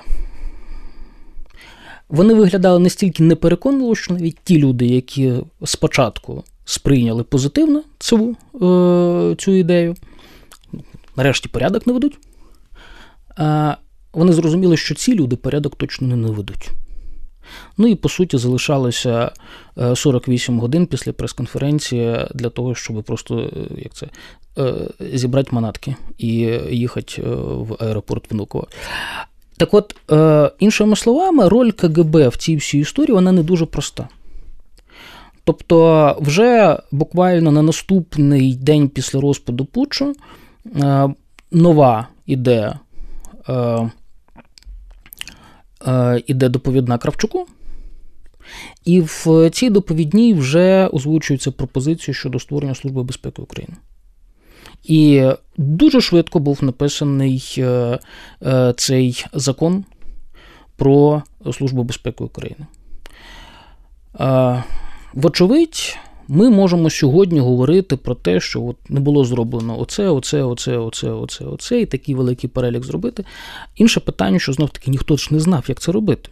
Вони 2.09 2.33
виглядали 2.33 2.79
настільки 2.79 3.23
непереконливо, 3.23 3.95
що 3.95 4.13
навіть 4.13 4.39
ті 4.43 4.57
люди, 4.57 4.85
які 4.85 5.33
спочатку 5.63 6.43
сприйняли 6.65 7.23
позитивно 7.23 7.83
цю, 7.99 8.35
е, 8.55 9.35
цю 9.37 9.51
ідею, 9.51 9.95
нарешті 11.15 11.49
порядок 11.49 11.87
не 11.87 11.93
ведуть 11.93 12.17
вони 14.13 14.33
зрозуміли, 14.33 14.77
що 14.77 14.95
ці 14.95 15.15
люди 15.15 15.35
порядок 15.35 15.75
точно 15.75 16.07
не 16.07 16.15
наведуть. 16.15 16.71
Ну 17.77 17.87
і 17.87 17.95
по 17.95 18.09
суті 18.09 18.37
залишалося 18.37 19.31
48 19.95 20.55
е, 20.55 20.61
годин 20.61 20.85
після 20.85 21.13
прес-конференції 21.13 22.17
для 22.35 22.49
того, 22.49 22.75
щоб 22.75 23.03
просто 23.03 23.39
е, 23.39 23.49
як 23.77 23.93
це, 23.93 24.07
е, 24.57 24.73
зібрати 25.13 25.49
манатки 25.51 25.95
і 26.17 26.27
їхати 26.69 27.21
в 27.41 27.77
аеропорт 27.79 28.31
Внуково. 28.31 28.67
Так 29.57 29.73
от, 29.73 29.95
іншими 30.59 30.95
словами, 30.95 31.49
роль 31.49 31.71
КГБ 31.71 32.27
в 32.27 32.37
цій 32.37 32.55
всій 32.55 32.79
історії 32.79 33.15
вона 33.15 33.31
не 33.31 33.43
дуже 33.43 33.65
проста. 33.65 34.07
Тобто, 35.43 36.17
вже 36.21 36.79
буквально 36.91 37.51
на 37.51 37.61
наступний 37.61 38.55
день 38.55 38.89
після 38.89 39.21
розпаду 39.21 39.65
Путчу 39.65 40.15
нова 41.51 42.07
ідея 42.25 42.79
іде 46.27 46.49
доповідна 46.49 46.97
Кравчуку. 46.97 47.47
І 48.85 49.01
в 49.01 49.49
цій 49.49 49.69
доповідній 49.69 50.33
вже 50.33 50.87
озвучується 50.87 51.51
пропозиція 51.51 52.15
щодо 52.15 52.39
створення 52.39 52.75
Служби 52.75 53.03
безпеки 53.03 53.41
України. 53.41 53.73
І 54.83 55.29
дуже 55.57 56.01
швидко 56.01 56.39
був 56.39 56.63
написаний 56.63 57.55
е, 57.57 57.99
цей 58.77 59.25
закон 59.33 59.85
про 60.75 61.23
Службу 61.53 61.83
безпеки 61.83 62.23
України. 62.23 62.65
Вочевидь, 65.13 65.97
ми 66.27 66.49
можемо 66.49 66.89
сьогодні 66.89 67.39
говорити 67.39 67.95
про 67.95 68.15
те, 68.15 68.39
що 68.39 68.63
от 68.63 68.89
не 68.89 68.99
було 68.99 69.25
зроблено 69.25 69.79
оце, 69.79 70.09
оце, 70.09 70.43
оце, 70.43 70.77
оце, 70.77 71.11
оце, 71.11 71.45
оце, 71.45 71.81
і 71.81 71.85
такий 71.85 72.15
великий 72.15 72.49
перелік 72.49 72.83
зробити. 72.83 73.23
Інше 73.75 73.99
питання, 73.99 74.39
що 74.39 74.53
знов 74.53 74.69
таки 74.69 74.91
ніхто 74.91 75.17
ж 75.17 75.27
не 75.31 75.39
знав, 75.39 75.65
як 75.67 75.79
це 75.79 75.91
робити. 75.91 76.29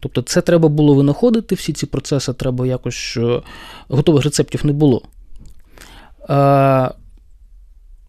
Тобто, 0.00 0.22
це 0.22 0.40
треба 0.40 0.68
було 0.68 0.94
винаходити, 0.94 1.54
всі 1.54 1.72
ці 1.72 1.86
процеси 1.86 2.32
треба 2.32 2.66
якось 2.66 3.18
готових 3.88 4.24
рецептів 4.24 4.66
не 4.66 4.72
було. 4.72 5.02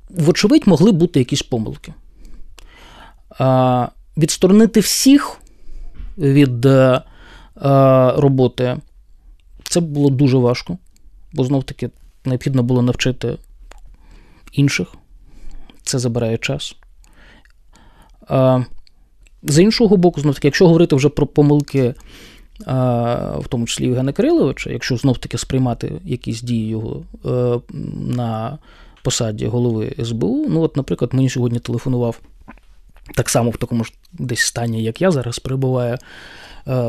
Вочевидь, 0.09 0.67
могли 0.67 0.91
бути 0.91 1.19
якісь 1.19 1.41
помилки. 1.41 1.93
Відсторонити 4.17 4.79
всіх 4.79 5.37
від 6.17 6.65
е, 6.65 7.01
роботи 8.15 8.77
це 9.63 9.79
було 9.79 10.09
дуже 10.09 10.37
важко 10.37 10.77
бо 11.35 11.43
знов-таки 11.43 11.89
необхідно 12.25 12.63
було 12.63 12.81
навчити 12.81 13.37
інших. 14.51 14.87
Це 15.83 15.99
забирає 15.99 16.37
час. 16.37 16.75
З 19.43 19.59
іншого 19.59 19.97
боку, 19.97 20.21
знов 20.21 20.35
таки, 20.35 20.47
якщо 20.47 20.65
говорити 20.65 20.95
вже 20.95 21.09
про 21.09 21.27
помилки 21.27 21.93
в 23.37 23.45
тому 23.49 23.65
числі 23.65 23.85
Євгена 23.85 24.11
Кириловича, 24.11 24.69
якщо 24.69 24.97
знов-таки 24.97 25.37
сприймати 25.37 26.01
якісь 26.05 26.41
дії 26.41 26.67
його 26.67 27.03
е, 27.25 27.59
на 27.93 28.57
посаді 29.03 29.47
голови 29.47 29.95
СБУ. 30.03 30.45
Ну, 30.49 30.61
от, 30.61 30.77
наприклад, 30.77 31.13
мені 31.13 31.29
сьогодні 31.29 31.59
телефонував 31.59 32.19
так 33.15 33.29
само 33.29 33.49
в 33.49 33.57
такому 33.57 33.83
ж 33.83 33.93
десь 34.13 34.39
стані, 34.39 34.83
як 34.83 35.01
я 35.01 35.11
зараз 35.11 35.39
перебуває 35.39 35.93
е, 35.93 35.97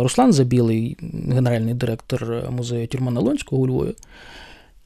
Руслан 0.03 0.33
Забілий, 0.33 0.97
генеральний 1.29 1.75
директор 1.75 2.51
музею 2.51 2.87
Тюрмана 2.87 3.21
Лонського 3.21 3.63
у 3.63 3.67
Львові. 3.67 3.95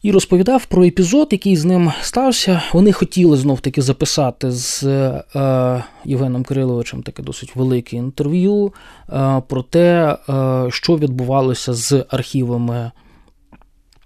І 0.02 0.12
розповідав 0.12 0.66
про 0.66 0.84
епізод, 0.84 1.28
який 1.30 1.56
з 1.56 1.64
ним 1.64 1.92
стався. 2.02 2.62
Вони 2.72 2.92
хотіли 2.92 3.36
знов-таки 3.36 3.82
записати 3.82 4.50
з 4.50 4.84
е, 4.84 5.84
Євгеном 6.04 6.44
Кириловичем 6.44 7.02
таке 7.02 7.22
досить 7.22 7.56
велике 7.56 7.96
інтерв'ю 7.96 8.72
е, 9.12 9.42
про 9.48 9.62
те, 9.62 10.16
е, 10.28 10.66
що 10.70 10.96
відбувалося 10.96 11.74
з 11.74 12.04
архівами 12.08 12.90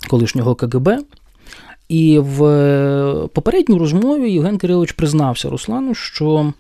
колишнього 0.09 0.55
КГБ. 0.55 0.89
І 1.89 2.19
в 2.19 2.39
попередній 3.35 3.79
розмові 3.79 4.33
Євген 4.33 4.59
Кирилович 4.59 4.93
признався 4.93 5.51
Руслану, 5.51 5.95
що 5.95 6.53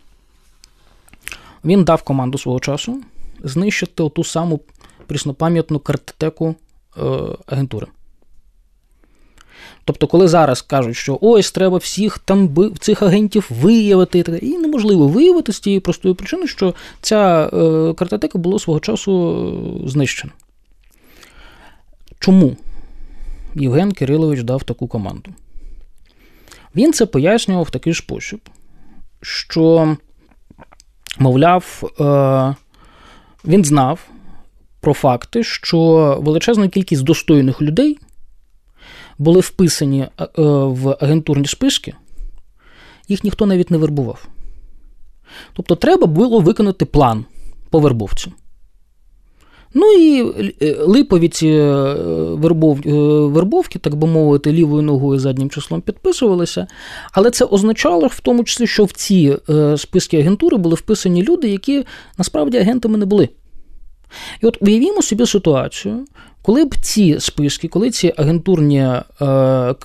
він 1.64 1.85
дав 1.85 2.02
команду 2.02 2.38
свого 2.38 2.61
часу 2.61 3.02
знищити 3.42 4.09
ту 4.09 4.25
саму 4.25 4.61
пріснопам'ятну 5.06 5.78
картотеку 5.78 6.54
е, 6.97 7.02
агентури. 7.47 7.87
Тобто, 9.85 10.06
коли 10.06 10.28
зараз 10.28 10.62
кажуть, 10.62 10.97
що 10.97 11.18
ось 11.21 11.52
треба 11.52 11.76
всіх 11.78 12.18
там 12.18 12.56
цих 12.78 13.02
агентів 13.02 13.50
виявити, 13.50 14.38
і 14.42 14.59
неможливо 14.59 15.09
виявити 15.09 15.52
з 15.52 15.61
тієї 15.61 15.80
простої 15.80 16.14
причини, 16.14 16.47
що 16.47 16.75
ця 17.00 17.50
е, 17.52 17.94
картотека 17.94 18.38
була 18.38 18.59
свого 18.59 18.80
часу 18.80 19.37
е, 19.85 19.88
знищена. 19.88 20.33
Чому 22.18 22.56
Євген 23.54 23.92
Кирилович 23.92 24.42
дав 24.42 24.62
таку 24.62 24.87
команду? 24.88 25.30
Він 26.76 26.92
це 26.92 27.06
пояснював 27.06 27.64
в 27.64 27.71
такий 27.71 27.94
спосіб, 27.94 28.40
що, 29.23 29.97
мовляв, 31.18 31.83
е, 32.00 32.54
він 33.44 33.64
знав 33.64 34.00
про 34.80 34.94
факти, 34.94 35.44
що 35.44 35.78
величезна 36.21 36.68
кількість 36.68 37.02
достойних 37.02 37.62
людей 37.62 37.99
були 39.18 39.40
вписані 39.40 40.00
е, 40.00 40.28
в 40.64 40.97
агентурні 41.00 41.47
списки, 41.47 41.94
їх 43.09 43.25
ніхто 43.25 43.47
навіть 43.47 43.71
не 43.71 43.78
вербував. 43.78 44.26
Тобто, 45.52 45.76
треба 45.76 46.06
було 46.06 46.40
виконати 46.40 46.85
план 46.85 47.25
по 47.71 47.80
вербовці. 47.80 48.33
Ну 49.75 49.93
і 49.93 50.33
е, 50.62 50.76
липові 50.81 51.28
ці 51.28 51.49
е, 51.49 51.95
вербов, 52.35 52.78
вербовки, 53.31 53.78
так 53.78 53.95
би 53.95 54.07
мовити, 54.07 54.52
лівою 54.52 54.83
ногою 54.83 55.21
заднім 55.21 55.50
числом 55.50 55.81
підписувалися. 55.81 56.66
Але 57.12 57.31
це 57.31 57.45
означало 57.45 58.07
в 58.07 58.21
тому 58.21 58.45
числі, 58.45 58.66
що 58.66 58.85
в 58.85 58.93
ці 58.93 59.37
списки 59.76 60.19
агентури 60.19 60.57
були 60.57 60.75
вписані 60.75 61.23
люди, 61.23 61.49
які 61.49 61.85
насправді 62.19 62.59
агентами 62.59 62.99
не 62.99 63.07
були. 63.07 63.28
І 64.43 64.47
от 64.47 64.59
уявімо 64.61 65.02
собі 65.02 65.26
ситуацію, 65.26 66.04
коли 66.43 66.64
б 66.64 66.75
ці 66.76 67.21
списки, 67.21 67.69
коли 67.69 67.90
ці 67.90 68.12
агентурні, 68.16 68.78
е, 68.81 69.04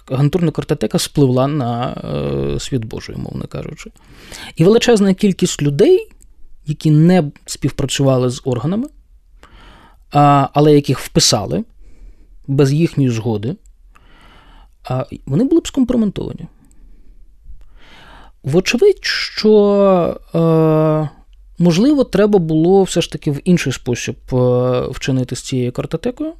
агентурна 0.09 0.51
картотека 0.51 0.99
спливла 0.99 1.47
на 1.47 1.93
е, 2.55 2.59
світ 2.59 2.85
Божий, 2.85 3.15
мовно 3.15 3.47
кажучи, 3.47 3.91
і 4.55 4.63
величезна 4.63 5.13
кількість 5.13 5.61
людей, 5.61 6.09
які 6.65 6.91
не 6.91 7.31
співпрацювали 7.45 8.29
з 8.29 8.41
органами, 8.45 8.87
але 10.11 10.75
яких 10.75 10.99
вписали 10.99 11.63
без 12.47 12.73
їхньої 12.73 13.09
згоди, 13.09 13.55
вони 15.25 15.43
були 15.43 15.61
б 15.61 15.67
скомпроментовані. 15.67 16.47
Вочевидь, 18.43 19.05
що 19.05 20.19
е, 20.35 21.09
можливо, 21.59 22.03
треба 22.03 22.39
було 22.39 22.83
все 22.83 23.01
ж 23.01 23.11
таки 23.11 23.31
в 23.31 23.39
інший 23.43 23.73
спосіб 23.73 24.15
вчинити 24.91 25.35
з 25.35 25.41
цією 25.41 25.71
картотекою. 25.71 26.33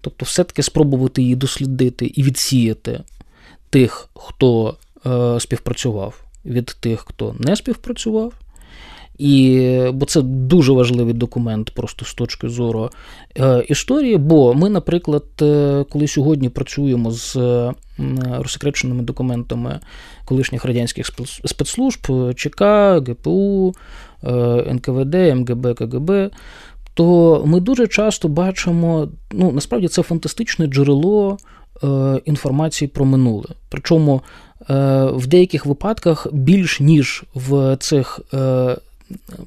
Тобто, 0.00 0.24
все-таки 0.24 0.62
спробувати 0.62 1.22
її 1.22 1.36
дослідити 1.36 2.06
і 2.06 2.22
відсіяти 2.22 3.00
тих, 3.70 4.08
хто 4.14 4.76
е, 5.06 5.40
співпрацював, 5.40 6.24
від 6.44 6.76
тих, 6.80 7.00
хто 7.00 7.36
не 7.38 7.56
співпрацював. 7.56 8.32
І, 9.18 9.80
Бо 9.92 10.06
це 10.06 10.22
дуже 10.22 10.72
важливий 10.72 11.14
документ 11.14 11.70
просто 11.70 12.04
з 12.04 12.14
точки 12.14 12.48
зору 12.48 12.90
е, 13.38 13.64
історії. 13.68 14.16
Бо 14.16 14.54
ми, 14.54 14.68
наприклад, 14.68 15.24
е, 15.42 15.84
коли 15.90 16.08
сьогодні 16.08 16.48
працюємо 16.48 17.10
з 17.10 17.36
е, 17.36 17.72
розсекреченими 18.38 19.02
документами 19.02 19.80
колишніх 20.24 20.64
радянських 20.64 21.06
спецслужб 21.44 22.34
ЧК, 22.34 22.64
ГПУ, 23.08 23.74
е, 24.24 24.74
НКВД, 24.74 25.14
МГБ, 25.14 25.74
КГБ, 25.74 26.30
то 26.94 27.42
ми 27.46 27.60
дуже 27.60 27.86
часто 27.86 28.28
бачимо, 28.28 29.08
ну 29.32 29.52
насправді 29.52 29.88
це 29.88 30.02
фантастичне 30.02 30.66
джерело 30.66 31.38
е, 31.82 32.20
інформації 32.24 32.88
про 32.88 33.04
минуле. 33.04 33.46
Причому 33.68 34.22
е, 34.70 35.04
в 35.04 35.26
деяких 35.26 35.66
випадках 35.66 36.26
більш 36.32 36.80
ніж 36.80 37.24
в 37.34 37.76
цих 37.76 38.20
е, 38.34 38.76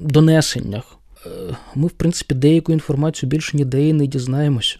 донесеннях, 0.00 0.84
е, 1.26 1.28
ми, 1.74 1.86
в 1.86 1.90
принципі, 1.90 2.34
деяку 2.34 2.72
інформацію 2.72 3.30
більше 3.30 3.56
ніде 3.56 3.88
і 3.88 3.92
не 3.92 4.06
дізнаємося. 4.06 4.76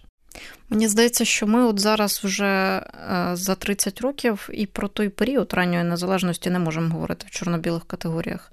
Мені 0.70 0.88
здається, 0.88 1.24
що 1.24 1.46
ми 1.46 1.64
от 1.64 1.80
зараз 1.80 2.20
вже 2.24 2.46
е, 2.46 3.30
за 3.32 3.54
30 3.54 4.00
років 4.00 4.48
і 4.52 4.66
про 4.66 4.88
той 4.88 5.08
період 5.08 5.52
ранньої 5.54 5.84
незалежності 5.84 6.50
не 6.50 6.58
можемо 6.58 6.94
говорити 6.94 7.26
в 7.28 7.30
чорно-білих 7.30 7.84
категоріях 7.84 8.52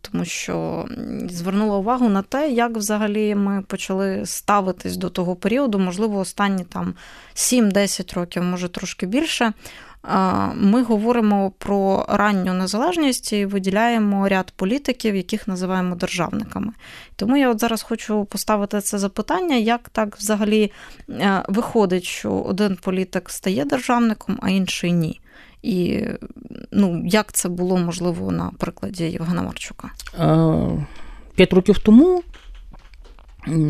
тому 0.00 0.24
що 0.24 0.86
звернула 1.30 1.76
увагу 1.76 2.08
на 2.08 2.22
те, 2.22 2.50
як 2.50 2.76
взагалі 2.76 3.34
ми 3.34 3.62
почали 3.62 4.26
ставитись 4.26 4.96
до 4.96 5.10
того 5.10 5.36
періоду, 5.36 5.78
можливо, 5.78 6.18
останні 6.18 6.64
там 6.64 6.94
7-10 7.34 8.14
років, 8.14 8.42
може 8.42 8.68
трошки 8.68 9.06
більше. 9.06 9.52
Ми 10.54 10.82
говоримо 10.82 11.52
про 11.58 12.06
ранню 12.08 12.54
незалежність 12.54 13.32
і 13.32 13.46
виділяємо 13.46 14.28
ряд 14.28 14.50
політиків, 14.50 15.16
яких 15.16 15.48
називаємо 15.48 15.96
державниками. 15.96 16.72
Тому 17.16 17.36
я 17.36 17.50
от 17.50 17.60
зараз 17.60 17.82
хочу 17.82 18.24
поставити 18.24 18.80
це 18.80 18.98
запитання, 18.98 19.56
як 19.56 19.88
так 19.88 20.16
взагалі 20.16 20.72
е, 21.10 21.42
виходить, 21.48 22.04
що 22.04 22.32
один 22.32 22.76
політик 22.82 23.30
стає 23.30 23.64
державником, 23.64 24.38
а 24.42 24.50
інший 24.50 24.92
ні. 24.92 25.20
І 25.62 26.04
ну, 26.72 27.02
як 27.06 27.32
це 27.32 27.48
було 27.48 27.76
можливо 27.76 28.32
на 28.32 28.50
прикладі 28.58 29.04
Євгена 29.04 29.42
Марчука? 29.42 29.90
П'ять 31.34 31.52
років 31.52 31.78
тому 31.78 32.22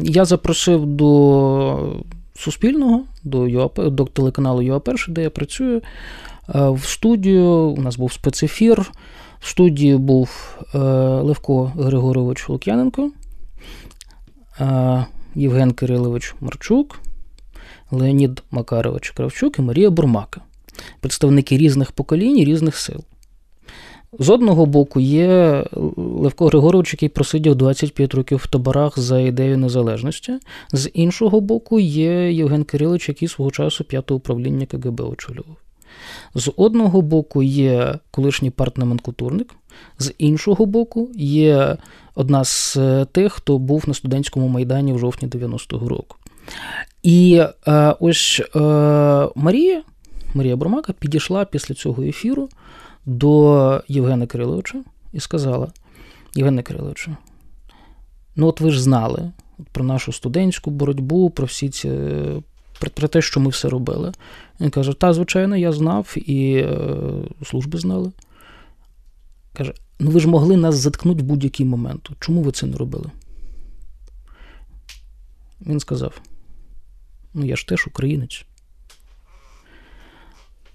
я 0.02 0.24
запросив 0.24 0.86
до 0.86 2.04
Суспільного, 2.38 3.04
до 3.24 3.48
ЮАП, 3.48 3.88
до 3.88 4.04
телеканалу 4.04 4.62
ЮА1, 4.62 5.10
де 5.10 5.22
я 5.22 5.30
працюю. 5.30 5.82
В 6.54 6.80
студію 6.84 7.50
у 7.50 7.80
нас 7.80 7.96
був 7.96 8.12
спецефір. 8.12 8.92
В 9.40 9.48
студії 9.48 9.96
був 9.96 10.58
е, 10.74 10.78
Левко 11.22 11.64
Григорович 11.64 12.48
Лук'яненко, 12.48 13.10
Євген 15.34 15.72
Кирилович 15.72 16.34
Марчук, 16.40 17.00
Леонід 17.90 18.42
Макарович 18.50 19.10
Кравчук 19.10 19.58
і 19.58 19.62
Марія 19.62 19.90
Бурмака 19.90 20.40
представники 21.00 21.56
різних 21.56 21.92
поколінь 21.92 22.44
різних 22.44 22.76
сил. 22.76 23.04
З 24.12 24.28
одного 24.28 24.66
боку, 24.66 25.00
є 25.00 25.64
Левко 25.96 26.46
Григорович, 26.46 26.92
який 26.92 27.08
просидів 27.08 27.54
25 27.54 28.14
років 28.14 28.38
в 28.38 28.46
таборах 28.46 28.98
за 28.98 29.20
ідею 29.20 29.58
незалежності. 29.58 30.32
З 30.72 30.90
іншого 30.94 31.40
боку, 31.40 31.80
є 31.80 32.32
Євген 32.32 32.64
Кирилович, 32.64 33.08
який 33.08 33.28
свого 33.28 33.50
часу 33.50 33.84
п'яте 33.84 34.14
управління 34.14 34.66
КГБ 34.66 35.00
очолював. 35.00 35.56
З 36.34 36.52
одного 36.56 37.02
боку 37.02 37.42
є 37.42 37.98
колишній 38.10 38.50
партноменкультурник, 38.50 39.54
з 39.98 40.12
іншого 40.18 40.66
боку, 40.66 41.10
є 41.16 41.76
одна 42.14 42.44
з 42.44 42.78
тих, 43.12 43.32
хто 43.32 43.58
був 43.58 43.84
на 43.86 43.94
студентському 43.94 44.48
майдані 44.48 44.92
в 44.92 44.98
жовтні 44.98 45.28
90-го 45.28 45.88
року. 45.88 46.16
І 47.02 47.42
е, 47.68 47.94
ось 48.00 48.42
е, 48.56 48.60
Марія. 49.34 49.82
Марія 50.34 50.56
Бурмака 50.56 50.92
підійшла 50.92 51.44
після 51.44 51.74
цього 51.74 52.02
ефіру 52.02 52.48
до 53.08 53.82
Євгена 53.88 54.26
Кириловича 54.26 54.84
і 55.12 55.20
сказала: 55.20 55.72
Євгене 56.34 56.62
Кириловичу, 56.62 57.16
ну 58.36 58.46
от 58.46 58.60
ви 58.60 58.70
ж 58.70 58.82
знали 58.82 59.32
про 59.72 59.84
нашу 59.84 60.12
студентську 60.12 60.70
боротьбу, 60.70 61.30
про 61.30 61.46
всі 61.46 61.68
ці. 61.68 61.90
Про 62.94 63.08
те, 63.08 63.22
що 63.22 63.40
ми 63.40 63.50
все 63.50 63.68
робили. 63.68 64.12
Він 64.60 64.70
каже: 64.70 64.92
та, 64.92 65.12
звичайно, 65.12 65.56
я 65.56 65.72
знав 65.72 66.14
і 66.16 66.54
е, 66.54 66.78
служби 67.46 67.78
знали. 67.78 68.12
Каже: 69.52 69.74
ну 69.98 70.10
ви 70.10 70.20
ж 70.20 70.28
могли 70.28 70.56
нас 70.56 70.74
заткнути 70.74 71.22
в 71.22 71.26
будь-який 71.26 71.66
момент. 71.66 72.10
Чому 72.20 72.42
ви 72.42 72.52
це 72.52 72.66
не 72.66 72.76
робили? 72.76 73.10
Він 75.60 75.80
сказав: 75.80 76.20
Ну, 77.34 77.44
я 77.44 77.56
ж 77.56 77.68
теж 77.68 77.86
українець. 77.86 78.44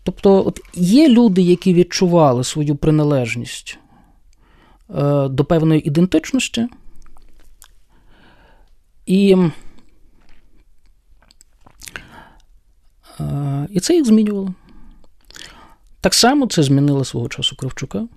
Тобто, 0.04 0.46
от 0.48 0.60
є 0.74 1.10
люди, 1.10 1.42
які 1.42 1.74
відчували 1.74 2.44
свою 2.44 2.76
приналежність 2.76 3.78
е, 4.90 5.28
до 5.28 5.46
певної 5.46 5.88
ідентичності, 5.88 6.68
і 9.06 9.36
е, 13.20 13.68
і 13.70 13.80
це 13.80 13.96
їх 13.96 14.06
змінювало. 14.06 14.54
Так 16.02 16.14
само 16.14 16.48
це 16.48 16.64
змінило 16.64 17.06
свого 17.06 17.30
часу 17.30 17.56
Кравчука. 17.56 18.08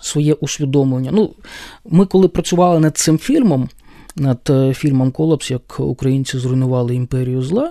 Своє 0.00 0.34
усвідомлення. 0.34 1.10
Ну, 1.12 1.34
Ми, 1.84 2.06
коли 2.06 2.28
працювали 2.28 2.80
над 2.80 2.98
цим 2.98 3.18
фільмом, 3.18 3.68
над 4.16 4.40
е, 4.50 4.74
фільмом 4.74 5.12
Колапс, 5.12 5.50
як 5.50 5.80
українці 5.80 6.38
зруйнували 6.38 6.94
імперію 6.94 7.42
зла. 7.42 7.70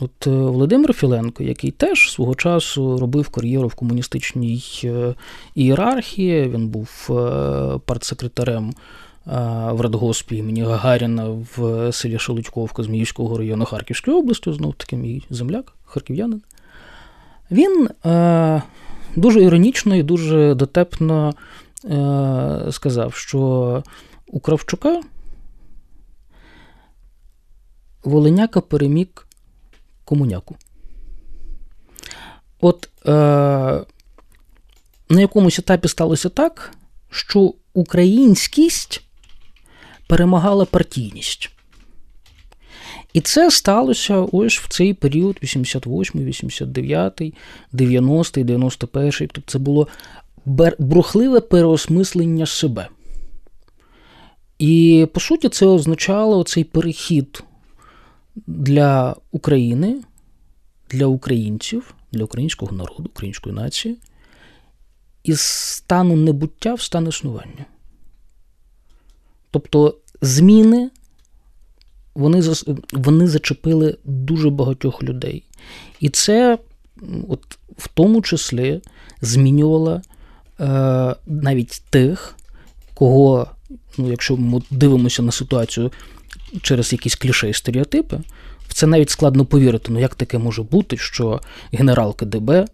От 0.00 0.26
е, 0.26 0.30
Володимир 0.30 0.92
Філенко, 0.92 1.42
який 1.42 1.70
теж 1.70 2.12
свого 2.12 2.34
часу 2.34 2.98
робив 2.98 3.28
кар'єру 3.28 3.68
в 3.68 3.74
комуністичній 3.74 4.64
е, 4.84 5.14
ієрархії, 5.54 6.48
він 6.48 6.68
був 6.68 7.10
партсекретарем 7.84 8.72
в 9.70 9.80
радгоспі 9.80 10.36
імені 10.36 10.62
Гагаріна 10.62 11.28
в 11.28 11.88
селі 11.92 12.18
Шелудьковка 12.18 12.82
Зміївського 12.82 13.38
району 13.38 13.64
Харківської 13.64 14.16
області, 14.16 14.52
знов 14.52 14.74
таки 14.74 14.96
мій 14.96 15.22
земляк, 15.30 15.72
харків'янин. 15.84 16.42
Він 17.50 17.88
е, 18.06 18.62
дуже 19.16 19.42
іронічно 19.42 19.96
і 19.96 20.02
дуже 20.02 20.54
дотепно 20.54 21.34
е, 21.84 22.66
сказав, 22.70 23.14
що 23.14 23.82
у 24.26 24.40
Кравчука 24.40 25.00
Волиняка 28.04 28.60
переміг 28.60 29.26
комуняку. 30.10 30.56
От 32.60 32.88
е, 33.06 33.10
на 35.08 35.20
якомусь 35.20 35.58
етапі 35.58 35.88
сталося 35.88 36.28
так, 36.28 36.72
що 37.10 37.54
українськість 37.74 39.02
перемагала 40.08 40.64
партійність. 40.64 41.50
І 43.12 43.20
це 43.20 43.50
сталося 43.50 44.16
ось 44.32 44.58
в 44.58 44.68
цей 44.68 44.94
період 44.94 45.38
88, 45.42 46.24
89, 46.24 47.22
90, 47.72 48.44
91. 48.44 49.12
Тобто 49.18 49.42
це 49.46 49.58
було 49.58 49.88
брухливе 50.78 51.40
переосмислення 51.40 52.46
себе. 52.46 52.88
І, 54.58 55.06
по 55.14 55.20
суті, 55.20 55.48
це 55.48 55.66
означало 55.66 56.44
цей 56.44 56.64
перехід 56.64 57.42
для 58.46 59.16
України, 59.30 60.02
для 60.90 61.06
українців, 61.06 61.94
для 62.12 62.24
українського 62.24 62.72
народу, 62.72 63.10
української 63.12 63.54
нації 63.54 63.98
із 65.24 65.40
стану 65.40 66.16
небуття 66.16 66.74
в 66.74 66.80
стан 66.80 67.08
існування. 67.08 67.64
Тобто 69.50 69.96
зміни 70.22 70.90
вони 72.14 72.42
вони 72.92 73.26
зачепили 73.26 73.96
дуже 74.04 74.50
багатьох 74.50 75.02
людей. 75.02 75.44
І 76.00 76.08
це 76.08 76.58
от, 77.28 77.58
в 77.76 77.88
тому 77.88 78.22
числі 78.22 78.80
змінювало 79.20 80.00
е, 80.60 81.16
навіть 81.26 81.82
тих, 81.90 82.36
кого, 82.94 83.46
ну, 83.98 84.10
якщо 84.10 84.36
ми 84.36 84.62
дивимося 84.70 85.22
на 85.22 85.32
ситуацію 85.32 85.92
через 86.62 86.92
якісь 86.92 87.14
кліше 87.14 87.50
і 87.50 87.54
стереотипи, 87.54 88.20
в 88.68 88.74
це 88.74 88.86
навіть 88.86 89.10
складно 89.10 89.44
повірити. 89.44 89.92
Ну 89.92 90.00
як 90.00 90.14
таке 90.14 90.38
може 90.38 90.62
бути, 90.62 90.96
що 90.96 91.40
генерал 91.72 92.16
КДБ 92.16 92.50
е, 92.50 92.66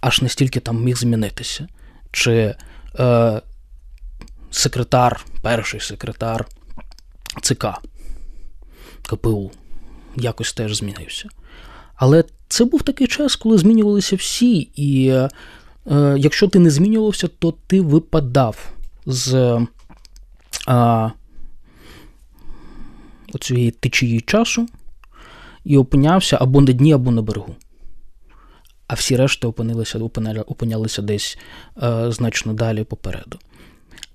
аж 0.00 0.22
настільки 0.22 0.60
там 0.60 0.84
міг 0.84 0.96
змінитися? 0.96 1.68
Чи 2.12 2.54
е, 2.98 3.40
секретар, 4.50 5.24
перший 5.42 5.80
секретар 5.80 6.46
ЦК 7.42 7.66
КПУ 9.02 9.50
якось 10.16 10.52
теж 10.52 10.76
змінився. 10.76 11.28
Але 11.96 12.24
це 12.48 12.64
був 12.64 12.82
такий 12.82 13.06
час, 13.06 13.36
коли 13.36 13.58
змінювалися 13.58 14.16
всі, 14.16 14.58
і 14.58 15.08
е, 15.08 15.28
якщо 16.18 16.48
ти 16.48 16.58
не 16.58 16.70
змінювався, 16.70 17.28
то 17.28 17.54
ти 17.66 17.80
випадав 17.80 18.68
з 19.06 19.34
е, 20.68 21.10
оцієї 23.32 23.70
течії 23.70 24.20
часу 24.20 24.68
і 25.64 25.76
опинявся 25.76 26.38
або 26.40 26.60
на 26.60 26.72
дні, 26.72 26.92
або 26.92 27.10
на 27.10 27.22
берегу. 27.22 27.56
А 28.86 28.94
всі 28.94 29.16
решти 29.16 29.46
опинилися, 29.46 29.98
опинялися 30.46 31.02
десь 31.02 31.38
е, 31.82 32.12
значно 32.12 32.52
далі 32.52 32.84
попереду. 32.84 33.38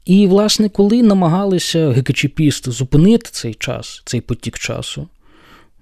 І, 0.06 0.28
власне, 0.28 0.70
коли 0.70 1.04
намагалися 1.04 1.92
ГКЧПісти 1.92 2.72
зупинити 2.72 3.30
цей 3.32 3.54
час, 3.54 4.02
цей 4.06 4.22
потік 4.22 4.60
часу, 4.60 5.08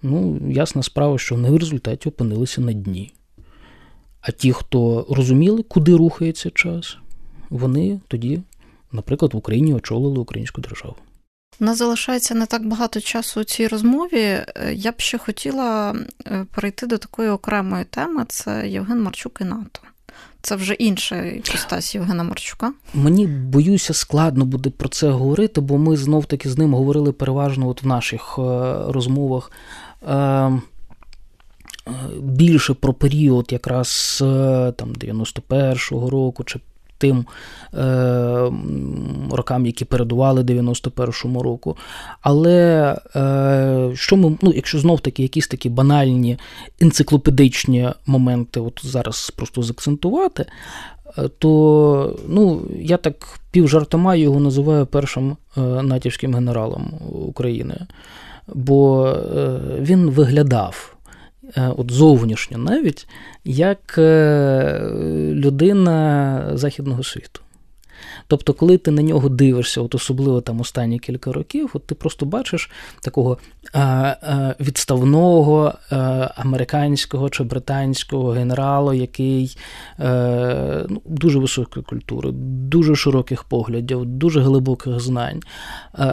ну, 0.02 0.42
ясна 0.50 0.84
справа, 0.84 1.18
що 1.18 1.36
вони 1.36 1.50
в 1.50 1.58
результаті 1.58 2.10
опинилися 2.10 2.62
на 2.62 2.74
дні. 2.74 3.14
А 4.22 4.32
ті, 4.32 4.52
хто 4.52 5.06
розуміли, 5.10 5.64
куди 5.64 5.96
рухається 5.96 6.50
час, 6.50 6.98
вони 7.50 8.00
тоді, 8.08 8.42
наприклад, 8.92 9.34
в 9.34 9.38
Україні 9.38 9.74
очолили 9.74 10.20
українську 10.20 10.62
державу. 10.62 10.96
У 11.60 11.66
нас 11.66 11.78
залишається 11.78 12.36
не 12.36 12.46
так 12.46 12.68
багато 12.68 13.02
часу 13.02 13.42
у 13.42 13.44
цій 13.44 13.68
розмові. 13.68 14.46
Я 14.74 14.92
б 14.92 14.96
ще 14.98 15.18
хотіла 15.18 15.96
е, 16.28 16.46
перейти 16.56 16.88
до 16.88 16.98
такої 16.98 17.30
окремої 17.30 17.86
теми: 17.86 18.26
це 18.30 18.70
Євген 18.70 19.02
Марчук 19.04 19.38
і 19.42 19.44
НАТО. 19.44 19.82
Це 20.42 20.56
вже 20.56 20.74
інша 20.74 21.24
іпостась 21.24 21.96
Євгена 21.96 22.24
Марчука. 22.24 22.74
Мені 22.94 23.28
боюся, 23.28 23.94
складно 23.94 24.46
буде 24.46 24.70
про 24.70 24.90
це 24.90 25.10
говорити, 25.10 25.62
бо 25.62 25.78
ми 25.78 25.98
знов 25.98 26.26
таки 26.26 26.50
з 26.50 26.58
ним 26.58 26.74
говорили 26.74 27.12
переважно 27.12 27.68
от 27.68 27.84
в 27.84 27.88
наших 27.88 28.36
е, 28.38 28.42
розмовах. 28.88 29.52
Е, 30.08 30.16
е, 30.16 30.62
більше 32.20 32.74
про 32.74 32.94
період 32.94 33.52
якраз 33.52 34.18
там 34.78 34.94
91-го 34.94 36.10
року 36.10 36.44
чи 36.44 36.60
тим 37.02 37.26
е, 37.74 38.52
рокам, 39.32 39.66
які 39.66 39.86
передували 39.86 40.42
91-му 40.42 41.44
року. 41.44 41.78
Але 42.22 42.96
е, 43.16 43.92
що 43.96 44.18
ми, 44.18 44.38
ну, 44.42 44.54
якщо 44.56 44.80
знов 44.80 45.00
таки 45.00 45.24
якісь 45.24 45.48
такі 45.48 45.70
банальні 45.70 46.38
енциклопедичні 46.82 47.90
моменти, 48.06 48.60
от 48.60 48.80
зараз 48.84 49.34
просто 49.36 49.64
закцентувати, 49.64 50.46
е, 51.18 51.30
то 51.40 52.20
ну, 52.28 52.62
я 52.80 52.98
так 52.98 53.40
півжартома 53.52 54.16
його 54.16 54.40
називаю 54.40 54.86
першим 54.86 55.38
е, 55.58 55.62
натівським 55.62 56.36
генералом 56.36 56.94
України. 57.12 57.76
Бо 58.48 59.08
е, 59.08 59.60
він 59.80 60.10
виглядав 60.10 60.96
от 61.56 61.92
зовнішньо 61.92 62.58
навіть, 62.58 63.08
як 63.44 63.96
е, 63.98 64.82
людина 65.34 66.52
західного 66.54 67.04
світу. 67.04 67.42
Тобто, 68.28 68.54
коли 68.54 68.78
ти 68.78 68.92
на 68.92 69.02
нього 69.02 69.30
дивишся, 69.30 69.82
от 69.82 69.96
особливо 69.96 70.42
там 70.42 70.62
останні 70.62 71.00
кілька 71.00 71.32
років, 71.32 71.72
от 71.74 71.88
ти 71.88 71.96
просто 71.96 72.26
бачиш 72.26 72.72
такого 73.02 73.38
а, 73.74 74.16
відставного 74.60 75.74
американського 76.36 77.30
чи 77.30 77.44
британського 77.44 78.30
генерала, 78.30 78.96
який 78.96 79.58
е, 80.00 80.86
ну, 80.90 81.02
дуже 81.06 81.40
високої 81.40 81.86
культури, 81.86 82.30
дуже 82.34 82.96
широких 82.96 83.44
поглядів, 83.44 84.06
дуже 84.06 84.42
глибоких 84.42 85.00
знань. 85.00 85.42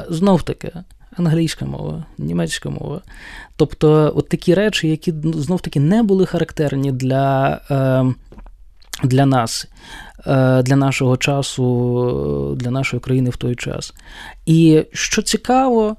Знов 0.08 0.42
таки, 0.42 0.72
англійська 1.18 1.64
мова, 1.64 2.04
німецька 2.18 2.70
мова. 2.70 3.00
Тобто, 3.56 4.12
от 4.16 4.28
такі 4.28 4.54
речі, 4.54 4.88
які 4.88 5.12
ну, 5.12 5.32
знов 5.32 5.60
таки 5.60 5.80
не 5.80 6.02
були 6.02 6.26
характерні 6.26 6.92
для, 6.92 7.60
е, 7.70 8.04
для 9.04 9.26
нас. 9.26 9.68
Е, 10.26 10.62
для 10.62 10.76
нашого 10.76 11.16
часу, 11.16 12.56
для 12.60 12.70
нашої 12.70 13.00
країни 13.00 13.30
в 13.30 13.36
той 13.36 13.54
час. 13.54 13.94
І 14.46 14.84
що 14.92 15.22
цікаво, 15.22 15.96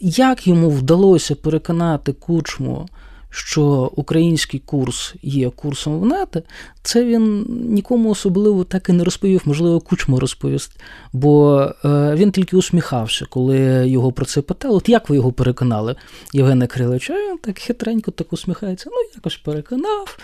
як 0.00 0.46
йому 0.46 0.70
вдалося 0.70 1.34
переконати 1.34 2.12
кучму 2.12 2.88
що 3.30 3.92
український 3.96 4.60
курс 4.60 5.14
є 5.22 5.50
курсом 5.50 6.00
в 6.00 6.06
НАТО, 6.06 6.42
це 6.82 7.04
він 7.04 7.46
нікому 7.48 8.10
особливо 8.10 8.64
так 8.64 8.88
і 8.88 8.92
не 8.92 9.04
розповів, 9.04 9.42
можливо, 9.44 9.80
кучмо 9.80 10.20
розповість, 10.20 10.80
бо 11.12 11.60
е, 11.84 12.14
він 12.14 12.32
тільки 12.32 12.56
усміхався, 12.56 13.26
коли 13.30 13.88
його 13.88 14.12
про 14.12 14.24
це 14.24 14.42
питали. 14.42 14.76
От 14.76 14.88
як 14.88 15.08
ви 15.08 15.16
його 15.16 15.32
переконали, 15.32 15.96
Євгена 16.32 16.66
Крилича? 16.66 17.14
Він 17.14 17.38
так 17.38 17.58
хитренько 17.58 18.10
так 18.10 18.32
усміхається, 18.32 18.90
ну, 18.92 18.96
якось 19.14 19.36
переконав. 19.36 20.18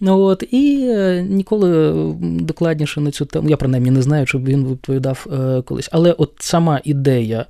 От, 0.00 0.44
І 0.50 0.86
е, 0.88 1.26
ніколи 1.30 1.92
докладніше 2.20 3.00
на 3.00 3.10
цю 3.10 3.24
тему, 3.24 3.48
я 3.48 3.56
принаймні 3.56 3.90
не 3.90 4.02
знаю, 4.02 4.26
щоб 4.26 4.44
він 4.44 4.68
відповідав 4.68 5.26
е, 5.32 5.62
колись. 5.62 5.88
Але 5.92 6.12
от 6.12 6.32
сама 6.38 6.80
ідея 6.84 7.46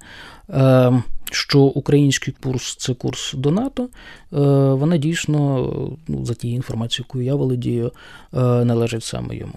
що 1.30 1.60
український 1.60 2.34
курс 2.42 2.76
це 2.76 2.94
курс 2.94 3.34
до 3.34 3.50
НАТО, 3.50 3.88
вона 4.76 4.96
дійсно, 4.96 5.68
ну, 6.08 6.24
за 6.24 6.34
тією 6.34 6.56
інформацією, 6.56 7.06
яку 7.08 7.20
я 7.20 7.34
володію, 7.34 7.92
належить 8.32 9.04
саме 9.04 9.36
йому. 9.36 9.54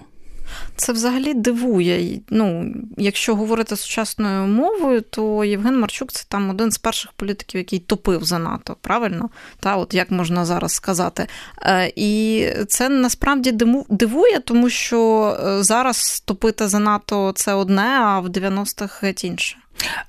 Це 0.75 0.93
взагалі 0.93 1.33
дивує. 1.33 2.19
Ну, 2.29 2.73
Якщо 2.97 3.35
говорити 3.35 3.75
сучасною 3.75 4.47
мовою, 4.47 5.01
то 5.01 5.43
Євген 5.43 5.79
Марчук 5.79 6.11
це 6.11 6.25
там 6.27 6.49
один 6.49 6.71
з 6.71 6.77
перших 6.77 7.11
політиків, 7.11 7.57
який 7.57 7.79
топив 7.79 8.23
за 8.23 8.39
НАТО, 8.39 8.75
правильно? 8.81 9.29
Та, 9.59 9.75
от 9.75 9.93
Як 9.93 10.11
можна 10.11 10.45
зараз 10.45 10.73
сказати. 10.73 11.27
Е, 11.61 11.93
і 11.95 12.45
це 12.67 12.89
насправді 12.89 13.51
дивує, 13.89 14.39
тому 14.39 14.69
що 14.69 15.29
е, 15.45 15.63
зараз 15.63 16.23
топити 16.25 16.67
за 16.67 16.79
НАТО 16.79 17.31
це 17.35 17.53
одне, 17.53 17.99
а 18.01 18.19
в 18.19 18.27
90-х 18.27 19.07
геть 19.07 19.23
інше. 19.23 19.57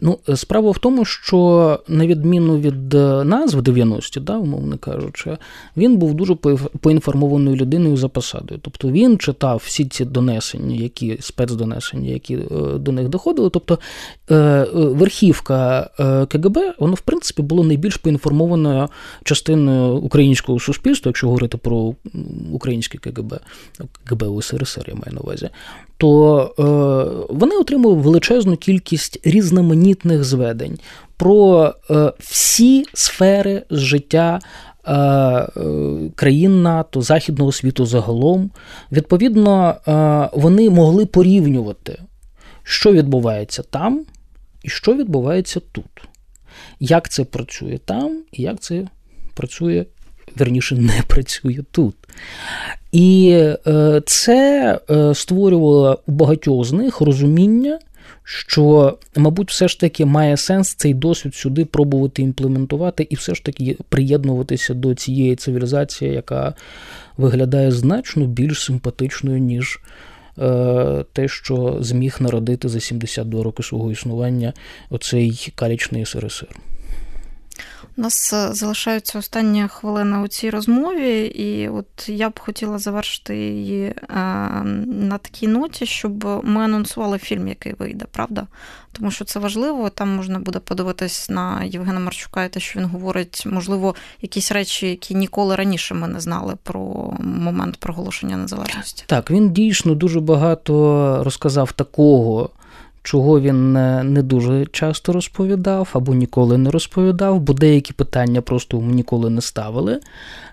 Ну, 0.01 0.19
справа 0.35 0.71
в 0.71 0.79
тому, 0.79 1.05
що 1.05 1.81
на 1.89 2.07
відміну 2.07 2.59
від 2.59 2.95
е, 2.95 3.25
нас 3.25 3.55
в 3.55 3.59
90-ті, 3.59 4.21
да, 4.21 4.37
умовно 4.37 4.79
кажучи, 4.79 5.37
він 5.77 5.97
був 5.97 6.15
дуже 6.15 6.35
поінформованою 6.81 7.57
людиною 7.57 7.97
за 7.97 8.09
посадою. 8.09 8.61
Тобто 8.63 8.89
він 8.89 9.19
читав 9.19 9.63
всі 9.65 9.85
ці 9.85 10.05
донесення, 10.05 10.77
які 10.77 11.17
спецдонесення, 11.21 12.11
які 12.11 12.35
е, 12.35 12.79
до 12.79 12.93
них 12.93 13.09
доходили. 13.09 13.51
Тобто 13.51 13.79
е, 14.31 14.67
верхівка 14.73 15.91
КГБ, 16.29 16.59
воно 16.79 16.95
в 16.95 17.01
принципі 17.01 17.43
було 17.43 17.65
найбільш 17.65 17.97
поінформованою 17.97 18.89
частиною 19.25 19.97
українського 19.97 20.61
суспільства, 20.61 21.09
якщо 21.09 21.27
говорити 21.27 21.59
про 21.59 21.95
українське 22.53 22.99
КГБ, 22.99 23.41
КГБ 24.05 24.23
УСРСР, 24.23 24.85
я 24.89 24.95
маю 24.95 25.13
на 25.13 25.21
увазі, 25.21 25.49
то 25.97 27.27
вони 27.31 27.57
отримали 27.57 27.95
величезну 27.95 28.57
кількість 28.57 29.21
різних 29.25 29.54
різноманітних 29.55 30.25
зведень 30.25 30.79
про 31.17 31.75
е, 31.91 32.13
всі 32.19 32.85
сфери 32.95 33.63
життя. 33.71 34.41
Е, 34.87 34.93
е, 34.93 35.49
країн 36.15 36.63
НАТО, 36.63 37.03
Західного 37.03 37.53
світу 37.53 37.87
загалом, 37.87 38.51
відповідно, 38.93 39.77
вони 40.33 40.71
могли 40.71 41.07
порівнювати, 41.07 41.99
що 42.63 42.93
відбувається 42.93 43.63
там 43.63 44.05
і 44.63 44.69
що 44.69 44.95
відбувається 44.95 45.61
тут. 45.73 46.09
Як 46.81 47.09
це 47.09 47.25
працює 47.25 47.79
там, 47.85 48.23
і 48.33 48.43
як 48.43 48.61
це 48.61 48.87
працює, 49.35 49.87
верніше, 50.37 50.75
не 50.75 51.03
працює 51.07 51.61
тут. 51.71 51.97
І 52.93 53.43
це 54.07 54.81
створювало 55.15 56.01
у 56.07 56.13
багатьох 56.13 56.65
з 56.65 56.73
них 56.73 57.01
розуміння, 57.01 57.79
що, 58.25 58.99
мабуть, 59.17 59.51
все 59.51 59.69
ж 59.69 59.81
таки 59.81 60.05
має 60.05 60.37
сенс 60.37 60.75
цей 60.75 60.95
досвід 60.95 61.35
сюди 61.35 61.65
пробувати 61.65 62.23
імплементувати 62.23 63.07
і 63.11 63.15
все 63.15 63.35
ж 63.35 63.45
таки 63.45 63.77
приєднуватися 63.89 64.75
до 64.75 64.95
цієї 64.95 65.37
цивілізації, 65.37 66.13
яка 66.13 66.55
виглядає 67.17 67.73
значно 67.73 68.27
більш 68.27 68.65
симпатичною, 68.65 69.39
ніж 69.39 69.81
е, 70.39 71.05
те, 71.13 71.29
що 71.29 71.77
зміг 71.81 72.17
народити 72.21 72.69
за 72.69 72.81
72 72.81 73.43
роки 73.43 73.63
свого 73.63 73.93
існування 73.93 74.53
оцей 74.91 75.53
калічний 75.55 76.05
СРСР. 76.05 76.57
У 77.97 78.01
нас 78.03 78.33
е, 78.33 78.55
залишаються 78.55 79.19
останні 79.19 79.69
хвилини 79.69 80.19
у 80.19 80.29
цій 80.29 80.51
розмові, 80.51 81.27
і 81.27 81.69
от 81.69 82.09
я 82.09 82.31
б 82.31 82.41
хотіла 82.41 82.79
завершити 82.79 83.37
її 83.37 83.85
е, 83.85 83.95
на 84.87 85.19
такій 85.19 85.49
ноті, 85.49 85.87
щоб 85.87 86.25
ми 86.45 86.61
анонсували 86.61 87.19
фільм, 87.19 87.49
який 87.49 87.75
вийде, 87.79 88.05
правда? 88.13 88.47
Тому 88.93 89.11
що 89.11 89.25
це 89.25 89.39
важливо. 89.39 89.91
Там 89.91 90.17
можна 90.17 90.39
буде 90.39 90.59
подивитись 90.59 91.31
на 91.31 91.65
Євгена 91.65 92.01
Марчука 92.01 92.45
і 92.45 92.49
те, 92.49 92.61
що 92.61 92.81
він 92.81 92.87
говорить, 92.87 93.43
можливо, 93.47 93.95
якісь 94.23 94.53
речі, 94.53 94.89
які 94.89 95.15
ніколи 95.15 95.57
раніше 95.57 95.95
ми 95.95 96.09
не 96.09 96.21
знали 96.21 96.55
про 96.63 97.13
момент 97.21 97.77
проголошення 97.77 98.37
незалежності. 98.37 99.05
Так, 99.07 99.31
він 99.31 99.53
дійсно 99.53 99.95
дуже 99.95 100.21
багато 100.21 101.21
розказав 101.25 101.73
такого 101.73 102.51
чого 103.05 103.41
він 103.41 103.73
не 104.13 104.23
дуже 104.23 104.67
часто 104.67 105.13
розповідав 105.13 105.89
або 105.93 106.15
ніколи 106.15 106.59
не 106.59 106.71
розповідав, 106.71 107.41
бо 107.41 107.53
деякі 107.53 107.93
питання 107.93 108.41
просто 108.41 108.77
ніколи 108.77 109.31
не 109.31 109.41
ставили. 109.41 110.01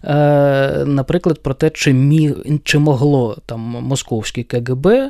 Е, 0.03 0.85
наприклад, 0.85 1.43
про 1.43 1.53
те, 1.53 1.69
чи 1.69 1.93
міг, 1.93 2.35
чи 2.63 2.79
могло 2.79 3.37
там 3.45 3.59
московське 3.59 4.43
КГБ, 4.43 4.87
е, 4.87 5.09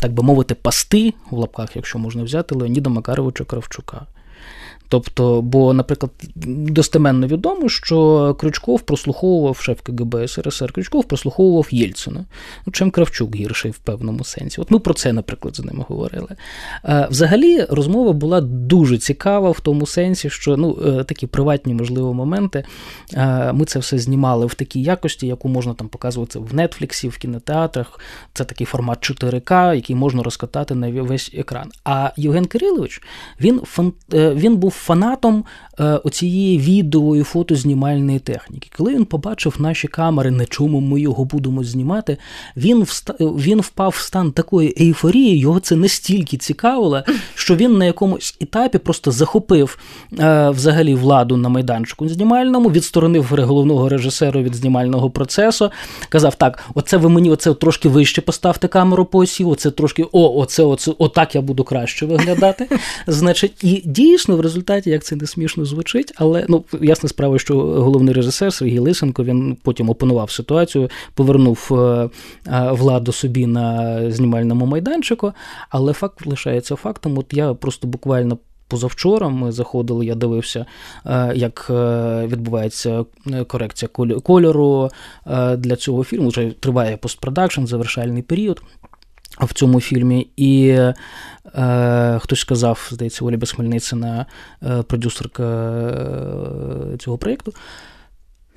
так 0.00 0.12
би 0.12 0.22
мовити, 0.22 0.54
пасти 0.54 1.14
в 1.30 1.36
лапках, 1.36 1.76
якщо 1.76 1.98
можна 1.98 2.22
взяти, 2.22 2.54
Леоніда 2.54 2.90
Макаровича 2.90 3.44
Кравчука. 3.44 4.06
Тобто, 4.88 5.42
бо, 5.42 5.72
наприклад, 5.72 6.12
достеменно 6.46 7.26
відомо, 7.26 7.68
що 7.68 8.34
Крючков 8.40 8.80
прослуховував 8.80 9.56
шеф 9.56 9.80
КГБ 9.80 10.28
СРСР, 10.28 10.72
Крючков 10.72 11.04
прослуховував 11.04 11.68
Єльцина. 11.70 12.24
Ну, 12.66 12.72
чим 12.72 12.90
Кравчук 12.90 13.34
гірший 13.34 13.70
в 13.70 13.78
певному 13.78 14.24
сенсі. 14.24 14.60
От 14.60 14.70
ми 14.70 14.78
про 14.78 14.94
це, 14.94 15.12
наприклад, 15.12 15.56
з 15.56 15.64
ними 15.64 15.84
говорили. 15.88 16.28
Взагалі, 17.10 17.66
розмова 17.70 18.12
була 18.12 18.40
дуже 18.40 18.98
цікава 18.98 19.50
в 19.50 19.60
тому 19.60 19.86
сенсі, 19.86 20.30
що 20.30 20.56
ну, 20.56 20.78
е, 20.86 21.04
такі 21.04 21.26
приватні, 21.26 21.74
можливо, 21.74 22.14
моменти. 22.14 22.64
Ми 23.52 23.64
це 23.66 23.78
все 23.78 23.98
знімали 23.98 24.46
в 24.46 24.54
такій 24.54 24.82
якості, 24.82 25.26
яку 25.26 25.48
можна 25.48 25.74
там 25.74 25.88
показувати 25.88 26.38
в 26.38 26.54
Нетфліксі, 26.54 27.08
в 27.08 27.18
кінотеатрах. 27.18 28.00
Це 28.34 28.44
такий 28.44 28.66
формат 28.66 29.10
4К, 29.10 29.74
який 29.74 29.96
можна 29.96 30.22
розкатати 30.22 30.74
на 30.74 31.02
весь 31.02 31.30
екран. 31.34 31.70
А 31.84 32.10
Євген 32.16 32.46
Кирилович, 32.46 33.02
він, 33.40 33.60
е, 34.14 34.34
він 34.34 34.56
був 34.56 34.77
фанатом 34.78 35.44
оцієї 35.78 36.58
відео 36.58 37.16
і 37.16 37.22
фотознімальної 37.22 38.18
техніки. 38.18 38.70
Коли 38.76 38.94
він 38.94 39.04
побачив 39.04 39.56
наші 39.58 39.88
камери, 39.88 40.30
на 40.30 40.46
чому 40.46 40.80
ми 40.80 41.00
його 41.00 41.24
будемо 41.24 41.64
знімати, 41.64 42.16
він 42.56 42.82
вста... 42.82 43.14
він 43.20 43.60
впав 43.60 43.94
в 43.96 44.00
стан 44.00 44.32
такої 44.32 44.74
ейфорії, 44.80 45.38
його 45.38 45.60
це 45.60 45.76
настільки 45.76 46.36
цікавило, 46.36 47.02
що 47.34 47.56
він 47.56 47.78
на 47.78 47.84
якомусь 47.84 48.36
етапі 48.40 48.78
просто 48.78 49.10
захопив 49.10 49.78
е, 50.18 50.50
взагалі 50.50 50.94
владу 50.94 51.36
на 51.36 51.48
майданчику 51.48 52.08
знімальному, 52.08 52.70
відсторонив 52.70 53.24
головного 53.24 53.88
режисера 53.88 54.42
від 54.42 54.54
знімального 54.54 55.10
процесу, 55.10 55.70
казав: 56.08 56.34
так, 56.34 56.64
оце 56.74 56.96
ви 56.96 57.08
мені 57.08 57.30
оце 57.30 57.54
трошки 57.54 57.88
вище 57.88 58.20
поставте 58.20 58.68
камеру 58.68 59.04
по 59.04 59.18
осі, 59.18 59.44
оце 59.44 59.70
трошки, 59.70 60.04
о, 60.12 60.40
оце, 60.40 60.62
оце, 60.62 60.92
отак 60.98 61.34
я 61.34 61.40
буду 61.40 61.64
краще 61.64 62.06
виглядати. 62.06 62.68
Значить, 63.06 63.64
і 63.64 63.82
дійсно 63.84 64.36
в 64.36 64.40
результаті 64.40 64.58
результаті, 64.58 64.90
як 64.90 65.04
це 65.04 65.16
не 65.16 65.26
смішно 65.26 65.64
звучить, 65.68 66.12
але 66.16 66.46
ну 66.48 66.64
ясна 66.80 67.08
справа, 67.08 67.38
що 67.38 67.60
головний 67.60 68.14
режисер 68.14 68.52
Сергій 68.52 68.78
Лисенко 68.78 69.24
він 69.24 69.56
потім 69.62 69.90
опанував 69.90 70.30
ситуацію, 70.30 70.90
повернув 71.14 71.68
е, 71.70 71.74
е, 71.74 72.72
владу 72.72 73.12
собі 73.12 73.46
на 73.46 74.00
знімальному 74.10 74.66
майданчику. 74.66 75.32
Але 75.70 75.92
факт 75.92 76.26
лишається 76.26 76.76
фактом. 76.76 77.18
От 77.18 77.26
я 77.32 77.54
просто 77.54 77.88
буквально. 77.88 78.38
Позавчора 78.70 79.28
ми 79.28 79.52
заходили, 79.52 80.06
я 80.06 80.14
дивився, 80.14 80.66
е, 81.06 81.32
як 81.34 81.66
відбувається 82.28 83.04
корекція 83.46 83.88
кольору 84.22 84.90
для 85.56 85.76
цього 85.76 86.04
фільму. 86.04 86.28
Вже 86.28 86.50
триває 86.60 86.96
постпродакшн, 86.96 87.64
завершальний 87.64 88.22
період 88.22 88.62
в 89.40 89.52
цьому 89.52 89.80
фільмі. 89.80 90.30
І 90.36 90.68
е, 91.54 92.18
хтось 92.22 92.40
сказав, 92.40 92.88
здається, 92.90 93.24
Оля 93.24 93.36
Безхмельницина, 93.36 94.26
е, 94.62 94.82
продюсерка 94.82 95.44
е, 96.94 96.96
цього 96.98 97.18
проєкту. 97.18 97.52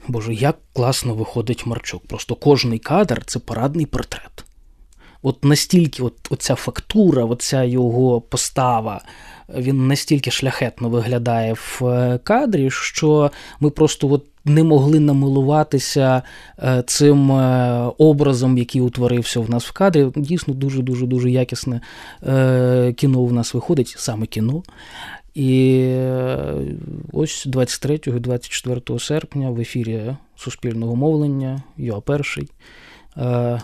Боже, 0.07 0.33
як 0.33 0.57
класно 0.73 1.13
виходить 1.13 1.65
Марчук. 1.65 2.07
Просто 2.07 2.35
кожний 2.35 2.79
кадр 2.79 3.25
це 3.25 3.39
парадний 3.39 3.85
портрет. 3.85 4.45
От 5.21 5.45
настільки 5.45 6.03
от, 6.03 6.13
оця 6.29 6.55
фактура, 6.55 7.25
оця 7.25 7.63
його 7.63 8.21
постава, 8.21 9.01
він 9.49 9.87
настільки 9.87 10.31
шляхетно 10.31 10.89
виглядає 10.89 11.53
в 11.53 11.81
е, 11.85 12.19
кадрі, 12.23 12.71
що 12.71 13.31
ми 13.59 13.69
просто 13.69 14.09
от 14.09 14.25
не 14.45 14.63
могли 14.63 14.99
намилуватися 14.99 16.21
е, 16.59 16.83
цим 16.87 17.31
е, 17.31 17.91
образом, 17.97 18.57
який 18.57 18.81
утворився 18.81 19.39
в 19.39 19.49
нас 19.49 19.65
в 19.65 19.71
кадрі. 19.71 20.07
Дійсно, 20.15 20.53
дуже-дуже 20.53 21.05
дуже 21.05 21.31
якісне 21.31 21.81
кіно 22.95 23.25
в 23.25 23.33
нас 23.33 23.53
виходить, 23.53 23.95
саме 23.97 24.25
кіно. 24.25 24.63
І 25.35 25.85
ось 27.13 27.43
23 27.45 27.99
і 28.07 28.11
24 28.11 28.99
серпня 28.99 29.49
в 29.49 29.59
ефірі 29.59 30.15
Суспільного 30.35 30.95
мовлення, 30.95 31.63
його 31.77 32.01
перший 32.01 32.49
в 33.15 33.59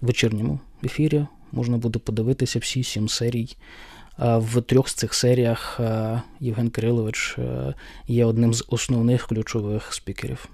вечірньому 0.00 0.58
ефірі 0.84 1.26
можна 1.52 1.76
буде 1.76 1.98
подивитися 1.98 2.58
всі 2.58 2.84
сім 2.84 3.08
серій. 3.08 3.56
В 4.18 4.60
трьох 4.60 4.88
з 4.88 4.94
цих 4.94 5.14
серіях 5.14 5.80
Євген 6.40 6.70
Кирилович 6.70 7.36
є 8.06 8.24
одним 8.24 8.54
з 8.54 8.64
основних 8.68 9.26
ключових 9.26 9.92
спікерів. 9.94 10.48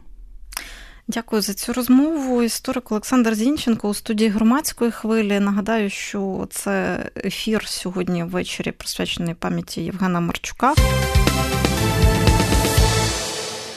Дякую 1.08 1.42
за 1.42 1.54
цю 1.54 1.72
розмову. 1.72 2.42
Історик 2.42 2.92
Олександр 2.92 3.34
Зінченко 3.34 3.88
у 3.88 3.94
студії 3.94 4.30
громадської 4.30 4.90
хвилі. 4.90 5.40
Нагадаю, 5.40 5.90
що 5.90 6.46
це 6.50 6.98
ефір 7.24 7.68
сьогодні 7.68 8.24
ввечері 8.24 8.72
присвячений 8.72 9.34
пам'яті 9.34 9.82
Євгена 9.82 10.20
Марчука. 10.20 10.74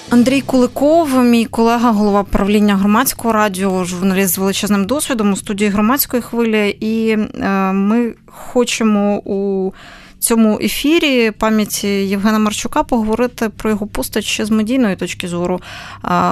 Андрій 0.09 0.41
Куликов, 0.41 1.23
мій 1.23 1.45
колега, 1.45 1.91
голова 1.91 2.23
правління 2.23 2.75
громадського 2.75 3.33
радіо, 3.33 3.83
журналіст 3.83 4.33
з 4.33 4.37
величезним 4.37 4.85
досвідом 4.85 5.33
у 5.33 5.35
студії 5.35 5.69
громадської 5.69 6.21
хвилі. 6.21 6.77
І 6.79 7.09
е, 7.09 7.73
ми 7.73 8.13
хочемо 8.25 9.17
у 9.17 9.71
цьому 10.19 10.59
ефірі 10.61 11.31
пам'яті 11.31 11.87
Євгена 11.87 12.39
Марчука 12.39 12.83
поговорити 12.83 13.49
про 13.49 13.69
його 13.69 13.87
постать 13.87 14.23
ще 14.23 14.45
з 14.45 14.49
медійної 14.49 14.95
точки 14.95 15.27
зору, 15.27 15.61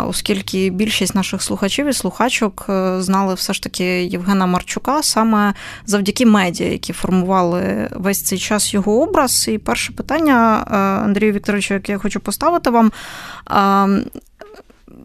оскільки 0.08 0.70
більшість 0.70 1.16
наших 1.16 1.42
слухачів 1.42 1.88
і 1.88 1.94
слухачок 1.94 2.66
е, 2.70 3.02
знали 3.02 3.34
все 3.34 3.54
ж 3.54 3.64
таки 3.64 4.04
Євгена 4.04 4.46
Марчука 4.46 5.04
саме 5.04 5.54
завдяки 5.86 6.26
медіа, 6.26 6.72
які 6.72 6.94
формували 6.94 7.90
весь 7.92 8.22
цей 8.22 8.40
час 8.40 8.74
його 8.74 9.02
образ. 9.02 9.48
І 9.48 9.58
перше 9.58 9.94
питання, 9.94 10.68
е, 10.72 10.76
Андрію 11.06 11.32
Вікторовичу, 11.32 11.74
яке 11.74 11.92
я 11.92 11.98
хочу 11.98 12.20
поставити 12.20 12.70
вам. 12.70 12.92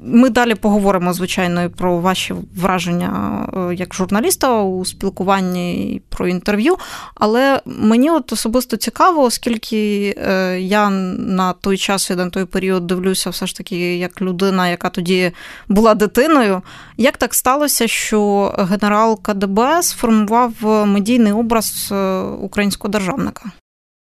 Ми 0.03 0.31
далі 0.31 0.55
поговоримо, 0.55 1.13
звичайно, 1.13 1.63
і 1.63 1.69
про 1.69 1.99
ваші 1.99 2.35
враження 2.57 3.47
е, 3.71 3.75
як 3.75 3.95
журналіста 3.95 4.63
у 4.63 4.85
спілкуванні 4.85 5.95
і 5.95 6.03
про 6.09 6.29
інтерв'ю. 6.29 6.77
Але 7.15 7.61
мені 7.65 8.11
от 8.11 8.33
особисто 8.33 8.77
цікаво, 8.77 9.23
оскільки 9.23 10.15
е, 10.19 10.61
я 10.61 10.91
на 10.91 11.53
той 11.53 11.77
час 11.79 12.11
і 12.11 12.15
на 12.15 12.31
той 12.31 12.45
період 12.45 12.87
дивлюся, 12.87 13.31
все 13.31 13.47
ж 13.47 13.57
таки, 13.57 13.97
як 13.97 14.23
людина, 14.23 14.69
яка 14.69 14.89
тоді 14.91 15.33
була 15.69 15.95
дитиною. 15.95 16.63
Як 16.97 17.17
так 17.17 17.35
сталося, 17.35 17.89
що 17.89 18.47
генерал 18.59 19.23
КДБ 19.23 19.83
сформував 19.83 20.53
медійний 20.87 21.33
образ 21.33 21.89
е, 21.93 22.21
українського 22.21 22.93
державника? 22.93 23.51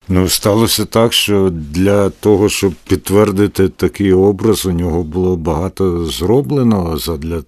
Ну, 0.09 0.29
сталося 0.29 0.85
так, 0.85 1.13
що 1.13 1.49
для 1.51 2.09
того, 2.09 2.49
щоб 2.49 2.73
підтвердити 2.87 3.69
такий 3.69 4.13
образ, 4.13 4.65
у 4.65 4.71
нього 4.71 5.03
було 5.03 5.37
багато 5.37 6.05
зроблено 6.05 6.97
задля 6.97 7.43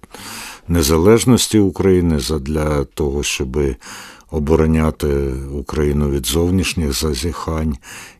незалежності 0.68 1.58
України, 1.58 2.18
задля 2.18 2.84
того, 2.84 3.22
щоб 3.22 3.58
обороняти 4.30 5.32
Україну 5.52 6.10
від 6.10 6.26
зовнішніх 6.26 6.92
зазіхань. 6.92 7.76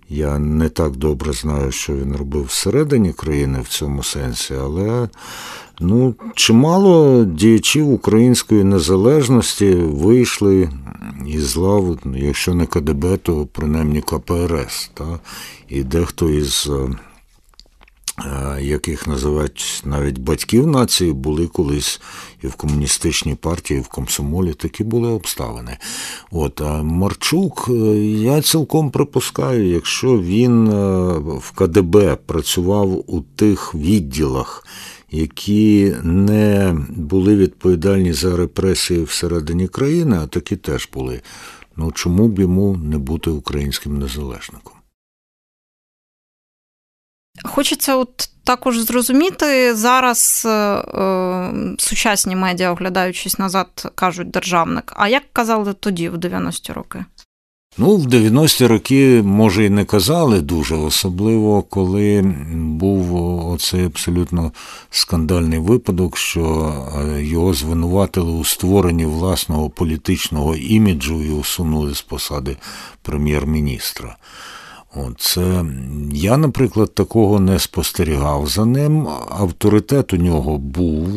Я 0.09 0.38
не 0.38 0.68
так 0.68 0.96
добре 0.96 1.33
знаю, 1.33 1.72
що 1.72 1.92
він 1.92 2.16
робив 2.16 2.44
всередині 2.44 3.12
країни 3.12 3.59
в 3.64 3.68
цьому 3.68 4.03
сенсі, 4.03 4.55
але 4.61 5.09
ну, 5.81 6.14
чимало 6.35 7.24
діячів 7.24 7.92
української 7.92 8.64
незалежності 8.64 9.74
вийшли 9.74 10.70
із 11.29 11.57
лав, 11.57 11.99
якщо 12.14 12.55
не 12.55 12.67
КДБ, 12.67 13.17
то 13.17 13.47
принаймні 13.53 14.01
КПРС. 14.01 14.91
Та? 14.95 15.21
І 15.69 15.83
дехто 15.83 16.31
із 16.31 16.71
е, 16.71 16.88
е, 18.27 18.62
яких 18.62 19.07
називають 19.07 19.83
навіть 19.85 20.19
батьків 20.19 20.67
нації, 20.67 21.12
були 21.12 21.47
колись 21.47 22.01
і 22.43 22.47
в 22.47 22.55
комуністичній 22.55 23.35
партії, 23.35 23.81
і 23.81 23.83
в 23.83 23.88
комсомолі 23.88 24.55
такі 24.55 24.85
були 24.85 25.09
обставини. 25.09 25.77
От, 26.31 26.61
А 26.61 26.83
Марчук, 26.83 27.67
е, 27.69 27.73
я 28.07 28.43
цілком 28.43 28.91
припускаю, 28.91 29.71
якщо 29.71 30.21
він 30.21 30.69
в 31.38 31.51
КДБ 31.55 32.17
працював 32.27 33.05
у 33.07 33.21
тих 33.21 33.75
відділах, 33.75 34.64
які 35.11 35.97
не 36.03 36.77
були 36.88 37.37
відповідальні 37.37 38.12
за 38.12 38.37
репресії 38.37 39.03
всередині 39.03 39.68
країни, 39.68 40.18
а 40.23 40.27
такі 40.27 40.57
теж 40.57 40.88
були. 40.92 41.23
Ну 41.77 41.92
чому 41.92 42.29
б 42.29 42.38
йому 42.38 42.77
не 42.77 42.99
бути 42.99 43.31
українським 43.31 43.99
незалежником? 43.99 44.73
Хочеться 47.44 47.97
от 47.97 48.31
також 48.44 48.79
зрозуміти 48.79 49.75
зараз 49.75 50.42
е, 50.47 50.51
е, 50.51 51.53
сучасні 51.79 52.37
медіа, 52.37 52.73
оглядаючись 52.73 53.38
назад, 53.38 53.92
кажуть 53.94 54.31
державник. 54.31 54.92
А 54.97 55.09
як 55.09 55.23
казали 55.33 55.75
тоді, 55.75 56.09
в 56.09 56.14
90-ті 56.14 56.73
роки? 56.73 57.05
Ну, 57.81 57.97
в 57.97 58.07
90-ті 58.07 58.67
роки, 58.67 59.23
може, 59.25 59.64
і 59.64 59.71
не 59.71 59.85
казали 59.85 60.41
дуже, 60.41 60.77
особливо 60.77 61.62
коли 61.62 62.35
був 62.55 63.14
оцей 63.51 63.85
абсолютно 63.85 64.53
скандальний 64.91 65.59
випадок, 65.59 66.17
що 66.17 66.75
е, 66.97 67.23
його 67.23 67.55
звинуватили 67.55 68.33
у 68.33 68.45
створенні 68.45 69.07
власного 69.07 69.71
політичного 69.71 70.57
іміджу 70.57 71.23
і 71.23 71.31
усунули 71.31 71.95
з 71.95 72.03
посади 72.03 72.57
прем'єр-міністра. 73.03 74.17
Це 75.19 75.64
я, 76.12 76.37
наприклад, 76.37 76.95
такого 76.95 77.41
не 77.41 77.59
спостерігав 77.59 78.47
за 78.47 78.64
ним. 78.64 79.09
Авторитет 79.31 80.12
у 80.12 80.17
нього 80.17 80.59
був. 80.59 81.09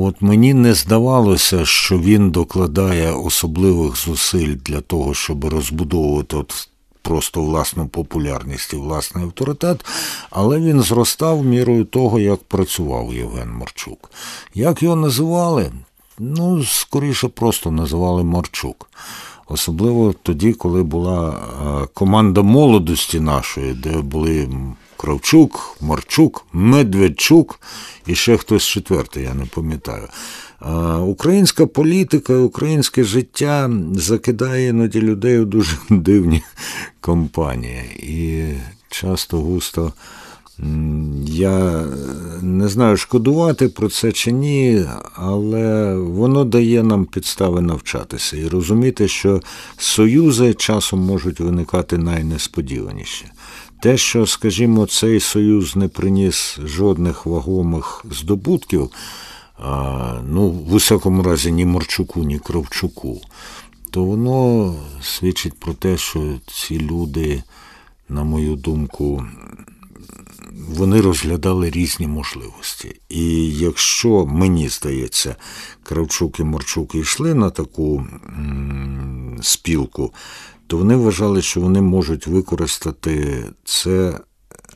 От 0.00 0.22
мені 0.22 0.54
не 0.54 0.74
здавалося, 0.74 1.64
що 1.64 1.98
він 1.98 2.30
докладає 2.30 3.12
особливих 3.12 3.96
зусиль 3.96 4.56
для 4.64 4.80
того, 4.80 5.14
щоб 5.14 5.44
розбудовувати 5.44 6.36
от 6.36 6.68
просто 7.02 7.42
власну 7.42 7.88
популярність 7.88 8.72
і 8.72 8.76
власний 8.76 9.24
авторитет, 9.24 9.84
але 10.30 10.60
він 10.60 10.82
зростав 10.82 11.44
мірою 11.44 11.84
того, 11.84 12.20
як 12.20 12.42
працював 12.42 13.14
Євген 13.14 13.50
Марчук. 13.50 14.10
Як 14.54 14.82
його 14.82 14.96
називали? 14.96 15.72
Ну, 16.18 16.64
скоріше, 16.64 17.28
просто 17.28 17.70
називали 17.70 18.24
Марчук. 18.24 18.90
Особливо 19.48 20.14
тоді, 20.22 20.52
коли 20.52 20.82
була 20.82 21.30
е, 21.30 21.86
команда 21.94 22.42
молодості 22.42 23.20
нашої, 23.20 23.74
де 23.74 23.90
були 24.02 24.48
Кравчук, 24.98 25.76
Марчук, 25.80 26.46
Медведчук 26.52 27.60
і 28.06 28.14
ще 28.14 28.36
хтось 28.36 28.62
четвертий, 28.62 29.22
я 29.22 29.34
не 29.34 29.46
пам'ятаю. 29.46 30.08
Українська 31.06 31.66
політика, 31.66 32.36
українське 32.36 33.04
життя 33.04 33.70
закидає 33.94 34.68
іноді 34.68 35.00
людей 35.00 35.38
у 35.38 35.44
дуже 35.44 35.76
дивні 35.90 36.42
компанії. 37.00 37.82
І 37.98 38.44
часто 38.90 39.36
густо 39.38 39.92
я 41.26 41.84
не 42.42 42.68
знаю, 42.68 42.96
шкодувати 42.96 43.68
про 43.68 43.88
це 43.88 44.12
чи 44.12 44.32
ні, 44.32 44.84
але 45.14 45.94
воно 45.96 46.44
дає 46.44 46.82
нам 46.82 47.04
підстави 47.04 47.60
навчатися 47.60 48.36
і 48.36 48.48
розуміти, 48.48 49.08
що 49.08 49.40
союзи 49.76 50.54
часом 50.54 51.00
можуть 51.00 51.40
виникати 51.40 51.98
найнесподіваніші. 51.98 53.26
Те, 53.80 53.96
що, 53.96 54.26
скажімо, 54.26 54.86
цей 54.86 55.20
союз 55.20 55.76
не 55.76 55.88
приніс 55.88 56.58
жодних 56.64 57.26
вагомих 57.26 58.04
здобутків, 58.10 58.90
ну, 60.24 60.50
в 60.50 60.74
усякому 60.74 61.22
разі, 61.22 61.52
ні 61.52 61.64
Морчуку, 61.64 62.24
ні 62.24 62.38
Кравчуку, 62.38 63.20
то 63.90 64.04
воно 64.04 64.74
свідчить 65.02 65.60
про 65.60 65.72
те, 65.72 65.96
що 65.96 66.38
ці 66.46 66.80
люди, 66.80 67.42
на 68.08 68.24
мою 68.24 68.56
думку, 68.56 69.26
вони 70.68 71.00
розглядали 71.00 71.70
різні 71.70 72.06
можливості. 72.06 73.00
І 73.08 73.50
якщо 73.50 74.26
мені 74.26 74.68
здається, 74.68 75.36
Кравчук 75.82 76.40
і 76.40 76.44
Морчук 76.44 76.94
йшли 76.94 77.34
на 77.34 77.50
таку 77.50 78.06
спілку, 79.42 80.12
то 80.68 80.76
вони 80.76 80.96
вважали, 80.96 81.42
що 81.42 81.60
вони 81.60 81.80
можуть 81.80 82.26
використати 82.26 83.44
це 83.64 84.20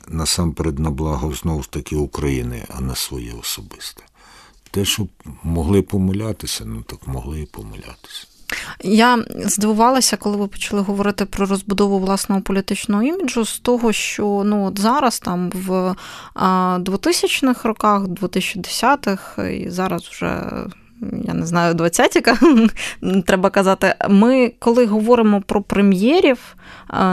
насамперед 0.07 0.79
на 0.79 0.91
благо 0.91 1.33
знов 1.33 1.65
таки 1.65 1.95
України, 1.95 2.65
а 2.77 2.81
не 2.81 2.95
своє 2.95 3.33
особисте. 3.41 4.03
Те, 4.71 4.85
що 4.85 5.07
могли 5.43 5.81
помилятися, 5.81 6.63
ну 6.65 6.81
так 6.81 7.07
могли 7.07 7.41
і 7.41 7.45
помилятися. 7.45 8.27
Я 8.83 9.25
здивувалася, 9.29 10.17
коли 10.17 10.37
ви 10.37 10.47
почали 10.47 10.81
говорити 10.81 11.25
про 11.25 11.45
розбудову 11.45 11.99
власного 11.99 12.41
політичного 12.41 13.03
іміджу 13.03 13.45
з 13.45 13.59
того, 13.59 13.93
що 13.93 14.43
ну 14.45 14.65
от 14.65 14.79
зараз, 14.79 15.19
там 15.19 15.49
в 15.49 15.95
2000-х 16.35 17.67
роках, 17.67 18.03
2010-х, 18.03 19.49
і 19.49 19.69
зараз 19.69 20.03
вже 20.03 20.49
я 21.27 21.33
не 21.33 21.45
знаю, 21.45 21.73
двадцятіка, 21.73 22.37
треба 23.25 23.49
казати. 23.49 23.95
Ми, 24.09 24.51
коли 24.59 24.85
говоримо 24.85 25.41
про 25.41 25.61
прем'єрів, 25.61 26.55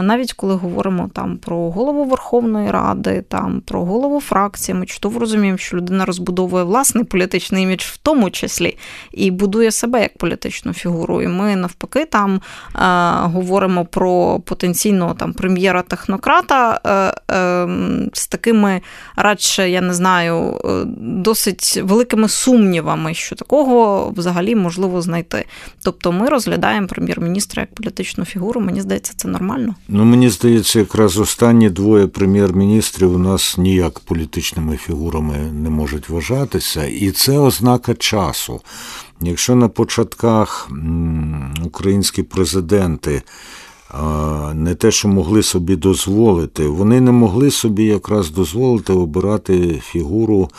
навіть 0.01 0.33
коли 0.33 0.55
говоримо 0.55 1.09
там 1.13 1.37
про 1.37 1.71
голову 1.71 2.05
Верховної 2.05 2.71
Ради, 2.71 3.23
там 3.27 3.61
про 3.61 3.85
голову 3.85 4.21
фракції, 4.21 4.75
ми 4.75 4.85
чудово 4.85 5.19
розуміємо, 5.19 5.57
що 5.57 5.77
людина 5.77 6.05
розбудовує 6.05 6.63
власний 6.63 7.03
політичний 7.03 7.63
імідж 7.63 7.81
в 7.81 7.97
тому 7.97 8.29
числі 8.29 8.77
і 9.11 9.31
будує 9.31 9.71
себе 9.71 10.01
як 10.01 10.17
політичну 10.17 10.73
фігуру. 10.73 11.21
І 11.21 11.27
ми 11.27 11.55
навпаки 11.55 12.05
там 12.05 12.41
говоримо 13.23 13.85
про 13.85 14.39
потенційного 14.39 15.13
там 15.13 15.33
прем'єра-технократа 15.33 16.79
е, 16.85 17.35
е, 17.35 17.67
з 18.13 18.27
такими 18.27 18.81
радше, 19.15 19.69
я 19.69 19.81
не 19.81 19.93
знаю, 19.93 20.61
е, 20.65 20.83
досить 20.97 21.81
великими 21.83 22.29
сумнівами, 22.29 23.13
що 23.13 23.35
такого 23.35 23.80
взагалі 24.17 24.55
можливо 24.55 25.01
знайти. 25.01 25.45
Тобто 25.83 26.11
ми 26.11 26.29
розглядаємо 26.29 26.87
прем'єр-міністра 26.87 27.61
як 27.61 27.75
політичну 27.75 28.25
фігуру. 28.25 28.61
Мені 28.61 28.81
здається, 28.81 29.13
це 29.15 29.27
нормально. 29.27 29.75
Ну 29.87 30.05
мені 30.05 30.29
здається, 30.29 30.79
якраз 30.79 31.17
останні 31.17 31.69
двоє 31.69 32.07
прем'єр-міністрів 32.07 33.15
у 33.15 33.17
нас 33.17 33.57
ніяк 33.57 33.99
політичними 33.99 34.77
фігурами 34.77 35.37
не 35.37 35.69
можуть 35.69 36.09
вважатися, 36.09 36.85
і 36.85 37.11
це 37.11 37.37
ознака 37.37 37.93
часу. 37.93 38.61
Якщо 39.21 39.55
на 39.55 39.67
початках 39.67 40.69
українські 41.63 42.23
президенти 42.23 43.21
не 44.53 44.75
те, 44.75 44.91
що 44.91 45.07
могли 45.07 45.43
собі 45.43 45.75
дозволити, 45.75 46.67
вони 46.67 47.01
не 47.01 47.11
могли 47.11 47.51
собі 47.51 47.85
якраз 47.85 48.31
дозволити 48.31 48.93
обирати 48.93 49.81
фігуру 49.85 50.49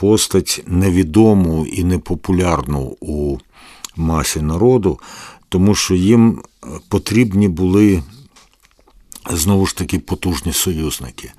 постать 0.00 0.62
невідому 0.66 1.66
і 1.66 1.84
непопулярну 1.84 2.96
у 3.00 3.38
масі 3.96 4.40
народу, 4.40 4.98
тому 5.48 5.74
що 5.74 5.94
їм 5.94 6.42
потрібні 6.88 7.48
були 7.48 8.02
знову 9.30 9.66
ж 9.66 9.76
таки 9.76 9.98
потужні 9.98 10.52
союзники. 10.52 11.32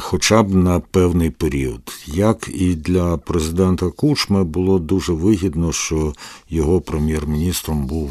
Хоча 0.00 0.42
б 0.42 0.54
на 0.54 0.80
певний 0.80 1.30
період. 1.30 1.92
Як 2.06 2.50
і 2.54 2.74
для 2.74 3.16
президента 3.16 3.90
Кучми 3.90 4.44
було 4.44 4.78
дуже 4.78 5.12
вигідно, 5.12 5.72
що 5.72 6.14
його 6.50 6.80
прем'єр-міністром 6.80 7.86
був 7.86 8.10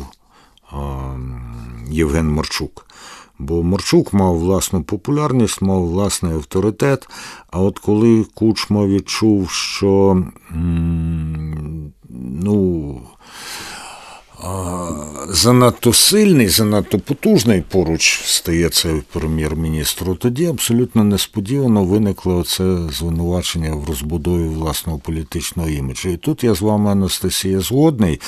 Євген 1.89 2.29
Марчук. 2.29 2.85
Бо 3.43 3.63
Марчук 3.63 4.13
мав 4.13 4.37
власну 4.39 4.83
популярність, 4.83 5.61
мав 5.61 5.87
власний 5.87 6.33
авторитет. 6.33 7.09
А 7.51 7.59
от 7.59 7.79
коли 7.79 8.25
Кучма 8.33 8.85
відчув, 8.85 9.49
що 9.49 10.23
ну, 12.09 13.01
занадто 15.29 15.93
сильний, 15.93 16.47
занадто 16.47 16.99
потужний 16.99 17.61
поруч 17.61 18.21
стає 18.25 18.69
цей 18.69 19.01
прем'єр-міністр, 19.13 20.17
тоді 20.17 20.45
абсолютно 20.45 21.03
несподівано 21.03 21.85
виникло 21.85 22.43
це 22.43 22.77
звинувачення 22.91 23.75
в 23.75 23.85
розбудові 23.85 24.47
власного 24.47 24.99
політичного 24.99 25.69
іміджу. 25.69 26.09
І 26.09 26.17
тут 26.17 26.43
я 26.43 26.53
з 26.53 26.61
вами, 26.61 26.91
Анастасія, 26.91 27.59
згодний, 27.59 28.21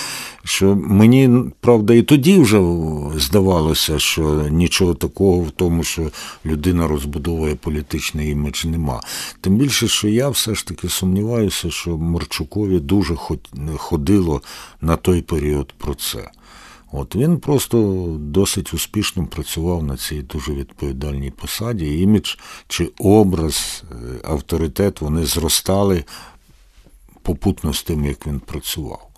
що 0.44 0.76
мені, 0.76 1.30
правда, 1.60 1.94
і 1.94 2.02
тоді 2.02 2.40
вже 2.40 2.62
здавалося, 3.18 4.00
що 4.00 4.24
нічого 4.52 4.94
такого 4.94 5.40
в 5.40 5.52
тому, 5.52 5.84
що 5.84 6.12
людина 6.46 6.88
розбудовує 6.88 7.56
політичний 7.56 8.32
імідж, 8.32 8.66
нема. 8.66 9.02
Тим 9.42 9.58
більше, 9.58 9.88
що 9.88 10.08
я 10.08 10.30
все 10.30 10.56
ж 10.56 10.68
таки 10.68 10.90
сумніваюся, 10.90 11.72
що 11.72 11.98
Марчукові 11.98 12.80
дуже 12.80 13.16
ходило 13.78 14.42
на 14.82 14.96
той 14.96 15.22
період 15.22 15.74
про 15.78 15.94
це. 15.96 16.05
От 16.92 17.16
Він 17.16 17.40
просто 17.40 18.06
досить 18.20 18.74
успішно 18.74 19.26
працював 19.26 19.84
на 19.84 19.98
цій 19.98 20.22
дуже 20.22 20.54
відповідальній 20.54 21.32
посаді. 21.32 22.02
Імідж 22.02 22.36
чи 22.68 22.92
образ, 23.00 23.84
е, 23.92 23.96
авторитет 24.24 25.02
вони 25.02 25.26
зростали 25.26 26.04
попутно 27.22 27.74
з 27.74 27.84
тим, 27.84 28.06
як 28.06 28.28
він 28.28 28.40
працював. 28.40 29.10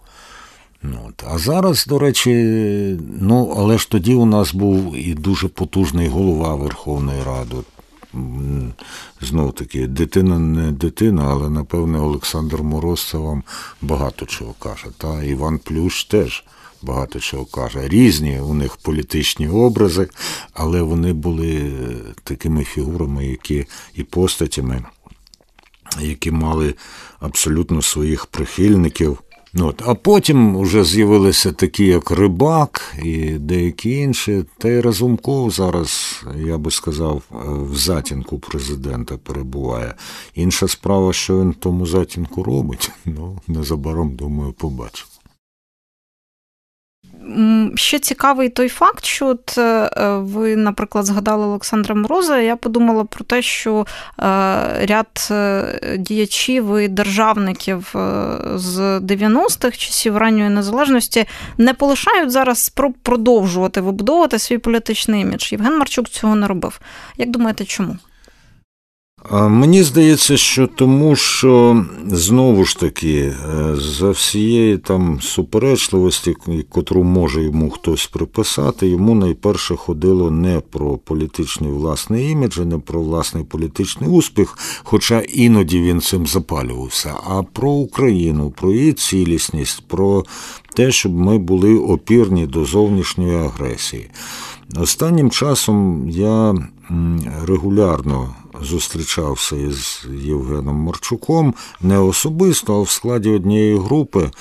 Ну, 0.83 0.97
от. 1.09 1.23
А 1.27 1.37
зараз, 1.37 1.85
до 1.85 1.99
речі, 1.99 2.31
ну, 3.21 3.55
але 3.57 3.77
ж 3.77 3.89
тоді 3.89 4.13
у 4.13 4.25
нас 4.25 4.53
був 4.53 4.95
і 4.95 5.13
дуже 5.13 5.47
потужний 5.47 6.07
голова 6.07 6.55
Верховної 6.55 7.23
Ради. 7.23 7.55
Знов 9.21 9.53
таки, 9.53 9.87
дитина 9.87 10.39
не 10.39 10.71
дитина, 10.71 11.27
але 11.27 11.49
напевне 11.49 11.99
Олександр 11.99 12.61
Мороз 12.61 13.07
це 13.09 13.17
вам 13.17 13.43
багато 13.81 14.25
чого 14.25 14.53
каже. 14.59 14.85
Та 14.97 15.23
Іван 15.23 15.57
Плющ 15.57 16.03
теж 16.03 16.43
багато 16.81 17.19
чого 17.19 17.45
каже. 17.45 17.87
Різні 17.87 18.39
у 18.39 18.53
них 18.53 18.77
політичні 18.77 19.47
образи, 19.47 20.09
але 20.53 20.81
вони 20.81 21.13
були 21.13 21.73
такими 22.23 22.63
фігурами, 22.63 23.27
які 23.27 23.65
і 23.95 24.03
постатями, 24.03 24.83
які 26.01 26.31
мали 26.31 26.73
абсолютно 27.19 27.81
своїх 27.81 28.25
прихильників. 28.25 29.19
Ну, 29.53 29.67
от. 29.67 29.81
А 29.85 29.95
потім 29.95 30.59
вже 30.59 30.83
з'явилися 30.83 31.51
такі, 31.51 31.85
як 31.85 32.11
Рибак 32.11 32.95
і 33.03 33.31
деякі 33.31 33.91
інші. 33.91 34.43
Та 34.57 34.69
й 34.69 34.81
Разумков 34.81 35.51
зараз, 35.51 36.23
я 36.45 36.57
би 36.57 36.71
сказав, 36.71 37.21
в 37.71 37.77
затінку 37.77 38.39
президента 38.39 39.17
перебуває. 39.17 39.93
Інша 40.35 40.67
справа, 40.67 41.13
що 41.13 41.41
він 41.41 41.51
в 41.51 41.55
тому 41.55 41.85
затінку 41.85 42.43
робить, 42.43 42.91
ну 43.05 43.39
незабаром, 43.47 44.15
думаю, 44.15 44.53
побачимо. 44.53 45.09
Ще 47.75 47.99
цікавий 47.99 48.49
той 48.49 48.69
факт, 48.69 49.05
що 49.05 49.27
от 49.27 49.57
е, 49.57 49.89
ви, 50.17 50.55
наприклад, 50.55 51.05
згадали 51.05 51.45
Олександра 51.45 51.95
Мороза. 51.95 52.39
Я 52.39 52.55
подумала 52.55 53.03
про 53.03 53.25
те, 53.25 53.41
що 53.41 53.85
е, 53.85 53.85
ряд 54.85 55.27
е, 55.31 55.97
діячів 55.97 56.77
і 56.77 56.87
державників 56.87 57.89
з 58.55 58.79
90-х 58.99 59.77
часів 59.77 60.17
ранньої 60.17 60.49
незалежності 60.49 61.25
не 61.57 61.73
полишають 61.73 62.31
зараз 62.31 62.63
спроб 62.63 62.93
продовжувати 63.03 63.81
вибудовувати 63.81 64.39
свій 64.39 64.57
політичний 64.57 65.21
імідж. 65.21 65.51
Євген 65.51 65.77
Марчук 65.77 66.09
цього 66.09 66.35
не 66.35 66.47
робив. 66.47 66.79
Як 67.17 67.29
думаєте, 67.29 67.65
чому? 67.65 67.97
Мені 69.31 69.83
здається, 69.83 70.37
що 70.37 70.67
тому, 70.67 71.15
що 71.15 71.85
знову 72.07 72.65
ж 72.65 72.79
таки, 72.79 73.17
е, 73.17 73.75
за 73.75 74.09
всієї 74.09 74.77
там 74.77 75.21
суперечливості, 75.21 76.35
котру 76.69 77.03
може 77.03 77.43
йому 77.43 77.69
хтось 77.69 78.07
приписати, 78.07 78.87
йому 78.87 79.15
найперше 79.15 79.75
ходило 79.75 80.31
не 80.31 80.59
про 80.59 80.97
політичний 80.97 81.71
власний 81.71 82.29
імідж, 82.31 82.57
не 82.57 82.77
про 82.77 83.01
власний 83.01 83.43
політичний 83.43 84.09
успіх, 84.09 84.57
хоча 84.83 85.19
іноді 85.19 85.81
він 85.81 86.01
цим 86.01 86.27
запалювався, 86.27 87.13
а 87.27 87.43
про 87.43 87.71
Україну, 87.71 88.51
про 88.51 88.71
її 88.71 88.93
цілісність, 88.93 89.83
про 89.87 90.25
те, 90.73 90.91
щоб 90.91 91.11
ми 91.11 91.37
були 91.37 91.77
опірні 91.77 92.47
до 92.47 92.65
зовнішньої 92.65 93.35
агресії. 93.35 94.09
Останнім 94.75 95.31
часом 95.31 96.09
я 96.09 96.55
регулярно 97.45 98.35
зустрічався 98.61 99.55
із 99.55 100.07
Євгеном 100.23 100.75
Марчуком 100.75 101.53
не 101.81 101.99
особисто, 101.99 102.79
а 102.79 102.81
в 102.81 102.89
складі 102.89 103.29
однієї 103.29 103.77
групи, 103.77 104.31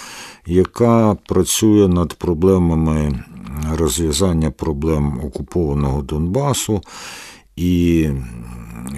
яка 0.47 1.16
працює 1.27 1.89
над 1.89 2.14
проблемами 2.14 3.24
розв'язання 3.72 4.51
проблем 4.51 5.20
окупованого 5.24 6.03
Донбасу 6.03 6.83
і 7.57 8.09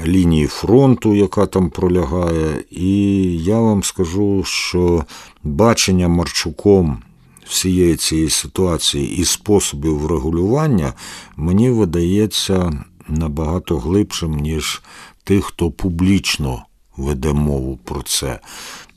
лінії 0.06 0.46
фронту, 0.46 1.14
яка 1.14 1.46
там 1.46 1.70
пролягає. 1.70 2.64
І 2.70 3.02
я 3.44 3.60
вам 3.60 3.82
скажу, 3.82 4.42
що 4.44 5.04
бачення 5.42 6.08
Марчуком. 6.08 7.02
Всієї 7.48 7.96
цієї 7.96 8.30
ситуації 8.30 9.16
і 9.16 9.24
способів 9.24 9.98
врегулювання 9.98 10.92
мені 11.36 11.70
видається 11.70 12.84
набагато 13.08 13.78
глибшим, 13.78 14.36
ніж 14.36 14.82
тих, 15.24 15.44
хто 15.44 15.70
публічно 15.70 16.64
веде 16.96 17.32
мову 17.32 17.78
про 17.84 18.02
це. 18.02 18.40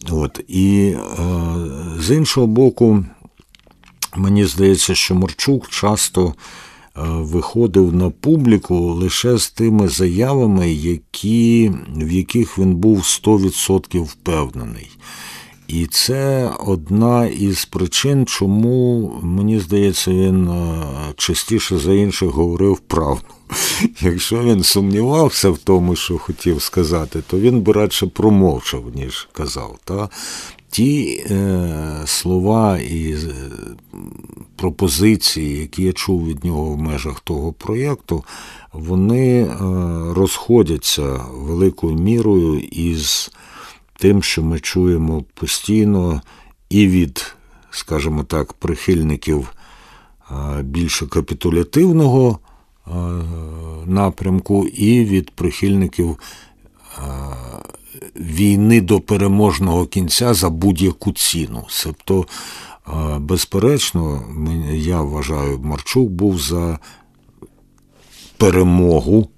От. 0.09 0.39
І 0.47 0.79
е, 0.79 0.99
з 1.99 2.15
іншого 2.15 2.47
боку, 2.47 3.05
мені 4.15 4.45
здається, 4.45 4.95
що 4.95 5.15
Марчук 5.15 5.69
часто 5.69 6.27
е, 6.27 6.33
виходив 7.03 7.93
на 7.93 8.09
публіку 8.09 8.93
лише 8.93 9.37
з 9.37 9.49
тими 9.49 9.87
заявами, 9.87 10.73
які, 10.73 11.71
в 11.95 12.11
яких 12.11 12.57
він 12.57 12.75
був 12.75 12.99
100% 12.99 14.01
впевнений. 14.01 14.89
І 15.73 15.85
це 15.85 16.51
одна 16.65 17.25
із 17.25 17.65
причин, 17.65 18.25
чому, 18.25 19.11
мені 19.21 19.59
здається, 19.59 20.11
він 20.11 20.49
е, 20.49 20.83
частіше 21.15 21.77
за 21.77 21.93
інших 21.93 22.29
говорив 22.29 22.79
правду. 22.79 23.33
Якщо 24.01 24.43
він 24.43 24.63
сумнівався 24.63 25.49
в 25.49 25.57
тому, 25.57 25.95
що 25.95 26.17
хотів 26.17 26.61
сказати, 26.61 27.23
то 27.27 27.39
він 27.39 27.61
би 27.61 27.73
радше 27.73 28.07
промовчав, 28.07 28.83
ніж 28.95 29.29
казав. 29.33 29.79
Та? 29.83 30.09
ті 30.71 31.23
е, 31.31 32.03
слова 32.05 32.77
і 32.79 33.11
е, 33.11 33.17
пропозиції, 34.55 35.59
які 35.59 35.83
я 35.83 35.93
чув 35.93 36.27
від 36.27 36.45
нього 36.45 36.65
в 36.65 36.77
межах 36.77 37.19
того 37.19 37.53
проєкту, 37.53 38.23
вони 38.73 39.43
е, 39.43 39.47
розходяться 40.13 41.19
великою 41.33 41.95
мірою 41.95 42.59
із 42.59 43.31
тим, 44.01 44.23
що 44.23 44.43
ми 44.43 44.59
чуємо 44.59 45.23
постійно 45.33 46.21
і 46.69 46.87
від, 46.87 47.35
скажімо 47.71 48.23
так, 48.23 48.53
прихильників 48.53 49.53
більше 50.61 51.07
капітулятивного 51.07 52.39
напрямку, 53.85 54.67
і 54.67 55.05
від 55.05 55.31
прихильників 55.31 56.19
війни 58.15 58.81
до 58.81 58.99
переможного 58.99 59.85
кінця 59.85 60.33
за 60.33 60.49
будь-яку 60.49 61.11
ціну. 61.11 61.65
Тобто, 61.83 62.25
безперечно, 63.19 64.23
я 64.71 65.01
вважаю, 65.01 65.59
Марчук 65.59 66.09
був 66.09 66.39
за 66.39 66.79
перемогу. 68.37 69.29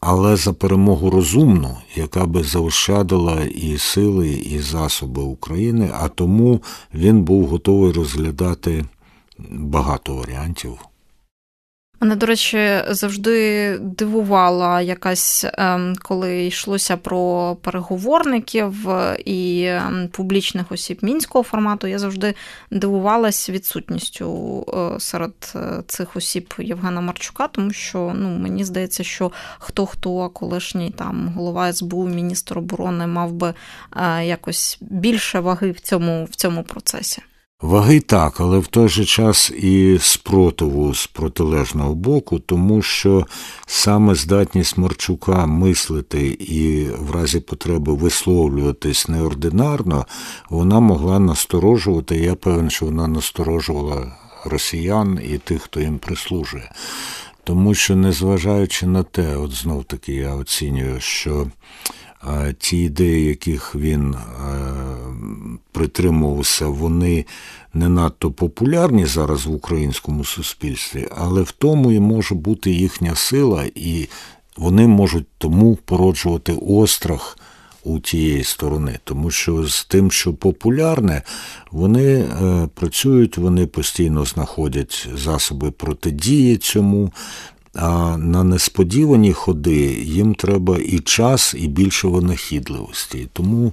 Але 0.00 0.36
за 0.36 0.52
перемогу 0.52 1.10
розумну, 1.10 1.76
яка 1.94 2.26
би 2.26 2.42
заощадила 2.42 3.40
і 3.44 3.78
сили, 3.78 4.30
і 4.30 4.58
засоби 4.58 5.22
України, 5.22 5.90
а 6.00 6.08
тому 6.08 6.62
він 6.94 7.22
був 7.22 7.46
готовий 7.46 7.92
розглядати 7.92 8.84
багато 9.50 10.14
варіантів. 10.14 10.78
Мене, 12.00 12.16
до 12.16 12.26
речі, 12.26 12.82
завжди 12.88 13.78
дивувала 13.78 14.80
якась, 14.80 15.46
ем, 15.52 15.96
коли 16.02 16.46
йшлося 16.46 16.96
про 16.96 17.56
переговорників 17.62 18.88
і 19.24 19.64
ем, 19.64 20.08
публічних 20.12 20.72
осіб 20.72 20.98
мінського 21.02 21.42
формату. 21.42 21.86
Я 21.86 21.98
завжди 21.98 22.34
дивувалась 22.70 23.50
відсутністю 23.50 24.64
е, 24.96 25.00
серед 25.00 25.52
е, 25.54 25.82
цих 25.86 26.16
осіб 26.16 26.54
Євгена 26.58 27.00
Марчука, 27.00 27.48
тому 27.48 27.72
що 27.72 28.12
ну, 28.14 28.28
мені 28.28 28.64
здається, 28.64 29.04
що 29.04 29.32
хто 29.58 29.86
хто, 29.86 30.28
колишній 30.28 30.90
там 30.90 31.32
голова 31.36 31.72
СБУ, 31.72 32.08
міністр 32.08 32.58
оборони 32.58 33.06
мав 33.06 33.32
би 33.32 33.54
е, 33.96 34.24
якось 34.26 34.78
більше 34.80 35.40
ваги 35.40 35.70
в 35.70 35.80
цьому, 35.80 36.24
в 36.24 36.36
цьому 36.36 36.62
процесі. 36.62 37.22
Ваги 37.62 38.00
так, 38.00 38.40
але 38.40 38.58
в 38.58 38.66
той 38.66 38.88
же 38.88 39.04
час 39.04 39.50
і 39.50 39.98
спротиву 40.00 40.94
з 40.94 41.06
протилежного 41.06 41.94
боку, 41.94 42.38
тому 42.38 42.82
що 42.82 43.26
саме 43.66 44.14
здатність 44.14 44.78
Марчука 44.78 45.46
мислити 45.46 46.26
і 46.26 46.84
в 46.98 47.10
разі 47.10 47.40
потреби 47.40 47.94
висловлюватись 47.94 49.08
неординарно, 49.08 50.06
вона 50.50 50.80
могла 50.80 51.18
насторожувати. 51.18 52.16
Я 52.16 52.34
певен, 52.34 52.70
що 52.70 52.86
вона 52.86 53.08
насторожувала 53.08 54.16
росіян 54.44 55.20
і 55.24 55.38
тих, 55.38 55.62
хто 55.62 55.80
їм 55.80 55.98
прислужує. 55.98 56.70
Тому 57.44 57.74
що, 57.74 57.96
незважаючи 57.96 58.86
на 58.86 59.02
те, 59.02 59.36
от 59.36 59.52
знов 59.52 59.84
таки 59.84 60.14
я 60.14 60.34
оцінюю, 60.34 61.00
що 61.00 61.46
ті 62.58 62.78
ідеї, 62.78 63.26
яких 63.26 63.74
він 63.74 64.16
притримувався, 65.72 66.66
вони 66.66 67.24
не 67.74 67.88
надто 67.88 68.30
популярні 68.30 69.06
зараз 69.06 69.46
в 69.46 69.52
українському 69.52 70.24
суспільстві, 70.24 71.08
але 71.16 71.42
в 71.42 71.50
тому 71.50 71.92
і 71.92 72.00
може 72.00 72.34
бути 72.34 72.70
їхня 72.70 73.14
сила, 73.14 73.64
і 73.74 74.08
вони 74.56 74.86
можуть 74.86 75.26
тому 75.38 75.76
породжувати 75.76 76.52
острах 76.52 77.38
у 77.84 78.00
тієї 78.00 78.44
сторони, 78.44 78.98
тому 79.04 79.30
що 79.30 79.68
з 79.68 79.84
тим, 79.84 80.10
що 80.10 80.34
популярне, 80.34 81.22
вони 81.70 82.14
е, 82.14 82.68
працюють, 82.74 83.38
вони 83.38 83.66
постійно 83.66 84.24
знаходять 84.24 85.08
засоби 85.14 85.70
протидії 85.70 86.56
цьому. 86.56 87.12
А 87.74 88.16
на 88.16 88.44
несподівані 88.44 89.32
ходи 89.32 90.02
їм 90.02 90.34
треба 90.34 90.78
і 90.78 90.98
час, 90.98 91.54
і 91.58 91.68
більше 91.68 92.08
винахідливості. 92.08 93.28
Тому 93.32 93.72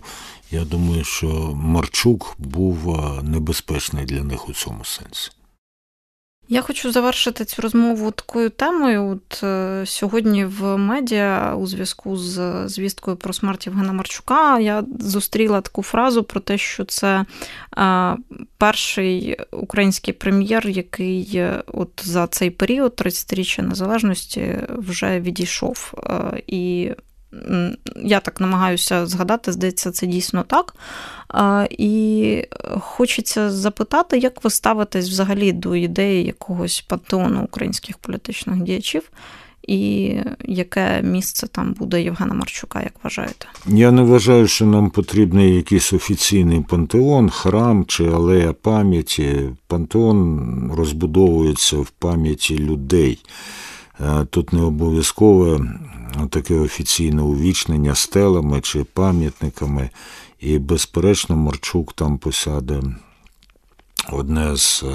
я 0.52 0.66
думаю, 0.66 1.04
що 1.04 1.28
Марчук 1.56 2.36
був 2.38 3.00
небезпечний 3.24 4.06
для 4.06 4.24
них 4.24 4.50
у 4.50 4.54
цьому 4.54 4.86
сенсі. 4.86 5.32
Я 6.48 6.62
хочу 6.62 6.92
завершити 6.92 7.46
цю 7.46 7.62
розмову 7.62 8.12
такою 8.12 8.50
темою. 8.50 9.08
От 9.08 9.44
е, 9.44 9.84
сьогодні 9.86 10.46
в 10.46 10.78
медіа 10.78 11.56
у 11.56 11.68
зв'язку 11.68 12.18
з 12.18 12.64
звісткою 12.68 13.18
про 13.18 13.34
смерть 13.34 13.68
Євгена 13.68 13.94
Марчука 13.94 14.60
я 14.60 14.84
зустріла 15.00 15.62
таку 15.62 15.84
фразу 15.84 16.24
про 16.24 16.40
те, 16.40 16.58
що 16.58 16.86
це 16.86 17.26
е, 17.78 18.16
перший 18.58 19.38
український 19.52 20.14
прем'єр, 20.14 20.68
який 20.68 21.32
е, 21.36 21.64
от 21.68 22.02
за 22.04 22.28
цей 22.28 22.50
період 22.50 22.92
30-річчя 22.92 23.62
незалежності 23.62 24.58
вже 24.70 25.20
відійшов. 25.20 25.94
І 26.48 26.92
я 27.96 28.20
так 28.20 28.42
намагаюся 28.42 29.06
згадати, 29.06 29.52
здається, 29.52 29.92
це 29.92 30.08
дійсно 30.08 30.44
так. 30.44 30.76
І 31.70 32.44
хочеться 32.80 33.52
запитати, 33.52 34.18
як 34.18 34.44
ви 34.44 34.50
ставитесь 34.50 35.10
взагалі 35.10 35.52
до 35.52 35.76
ідеї 35.76 36.26
якогось 36.26 36.82
пантеону 36.82 37.44
українських 37.44 37.98
політичних 37.98 38.62
діячів, 38.62 39.12
і 39.68 40.14
яке 40.46 41.02
місце 41.02 41.48
там 41.48 41.74
буде 41.74 42.04
Євгена 42.04 42.34
Марчука, 42.34 42.82
як 42.82 42.94
вважаєте? 43.04 43.48
Я 43.68 43.92
не 43.92 44.02
вважаю, 44.02 44.48
що 44.48 44.66
нам 44.66 44.90
потрібний 44.90 45.56
якийсь 45.56 45.94
офіційний 45.94 46.62
пантеон, 46.62 47.30
храм 47.30 47.86
чи 47.86 48.06
алея 48.06 48.54
пам'яті. 48.54 49.50
Пантеон 49.68 50.72
розбудовується 50.78 51.78
в 51.78 51.90
пам'яті 51.90 52.60
людей. 52.60 53.20
Е, 54.00 54.26
тут 54.30 54.54
не 54.54 54.62
обов'язкове 54.62 55.60
таке 56.30 56.56
офіційне 56.56 57.22
увічнення 57.22 57.96
стелами 57.96 58.62
чи 58.62 58.84
пам'ятниками, 58.84 59.90
і, 60.40 60.60
безперечно, 60.60 61.36
Марчук 61.36 61.94
там 61.94 62.18
посяде 62.18 62.82
одне 64.12 64.58
з 64.58 64.84
е, 64.84 64.88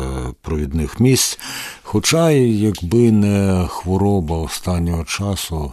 провідних 0.42 1.00
місць. 1.00 1.38
Хоча, 1.82 2.30
якби 2.30 3.12
не 3.12 3.66
хвороба 3.68 4.36
останнього 4.36 5.04
часу, 5.04 5.72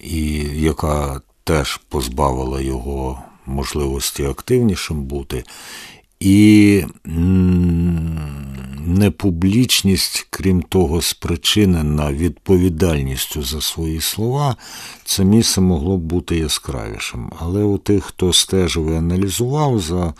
і 0.00 0.22
яка 0.54 1.20
теж 1.44 1.80
позбавила 1.88 2.60
його 2.60 3.22
можливості 3.46 4.24
активнішим 4.24 5.02
бути, 5.02 5.44
і 6.20 6.84
непублічність, 8.86 10.26
крім 10.30 10.62
того, 10.62 11.02
спричинена 11.02 12.12
відповідальністю 12.12 13.42
за 13.42 13.60
свої 13.60 14.00
слова, 14.00 14.56
це 15.04 15.24
місце 15.24 15.60
могло 15.60 15.96
б 15.96 16.00
бути 16.00 16.36
яскравішим. 16.36 17.32
Але 17.38 17.62
у 17.62 17.78
тих, 17.78 18.04
хто 18.04 18.32
стежив 18.32 18.90
і 18.90 18.96
аналізував 18.96 19.80
за 19.80 20.14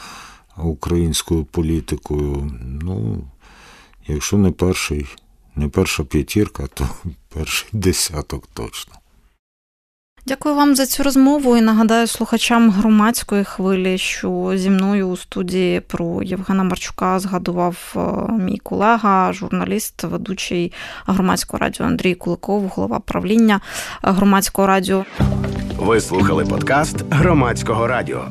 українською 0.57 1.45
політикою, 1.45 2.53
ну, 2.83 3.25
якщо 4.07 4.37
не 4.37 4.51
перший, 4.51 5.07
не 5.57 5.69
перша 5.69 6.05
п'ятірка, 6.05 6.67
то 6.75 6.89
перший 7.35 7.69
десяток 7.73 8.49
точно. 8.55 9.00
Дякую 10.27 10.55
вам 10.55 10.77
за 10.77 10.87
цю 10.87 11.03
розмову 11.03 11.57
і 11.57 11.61
нагадаю 11.61 12.07
слухачам 12.07 12.71
громадської 12.71 13.45
хвилі, 13.45 13.99
що 13.99 14.53
зі 14.55 14.71
мною 14.71 15.09
у 15.09 15.17
студії 15.17 15.81
про 15.81 16.23
Євгена 16.23 16.63
Марчука 16.63 17.19
згадував 17.19 17.95
е, 17.97 18.33
мій 18.33 18.59
колега, 18.59 19.33
журналіст, 19.33 20.05
ведучий 20.05 20.73
громадського 21.07 21.59
радіо 21.59 21.87
Андрій 21.87 22.15
Куликов, 22.15 22.69
голова 22.69 23.01
правління 23.01 23.61
громадського 24.03 24.69
радіо. 24.69 25.05
Ви 25.77 26.01
слухали 26.01 26.45
подкаст 26.45 26.97
громадського 27.11 27.87
радіо. 27.87 28.25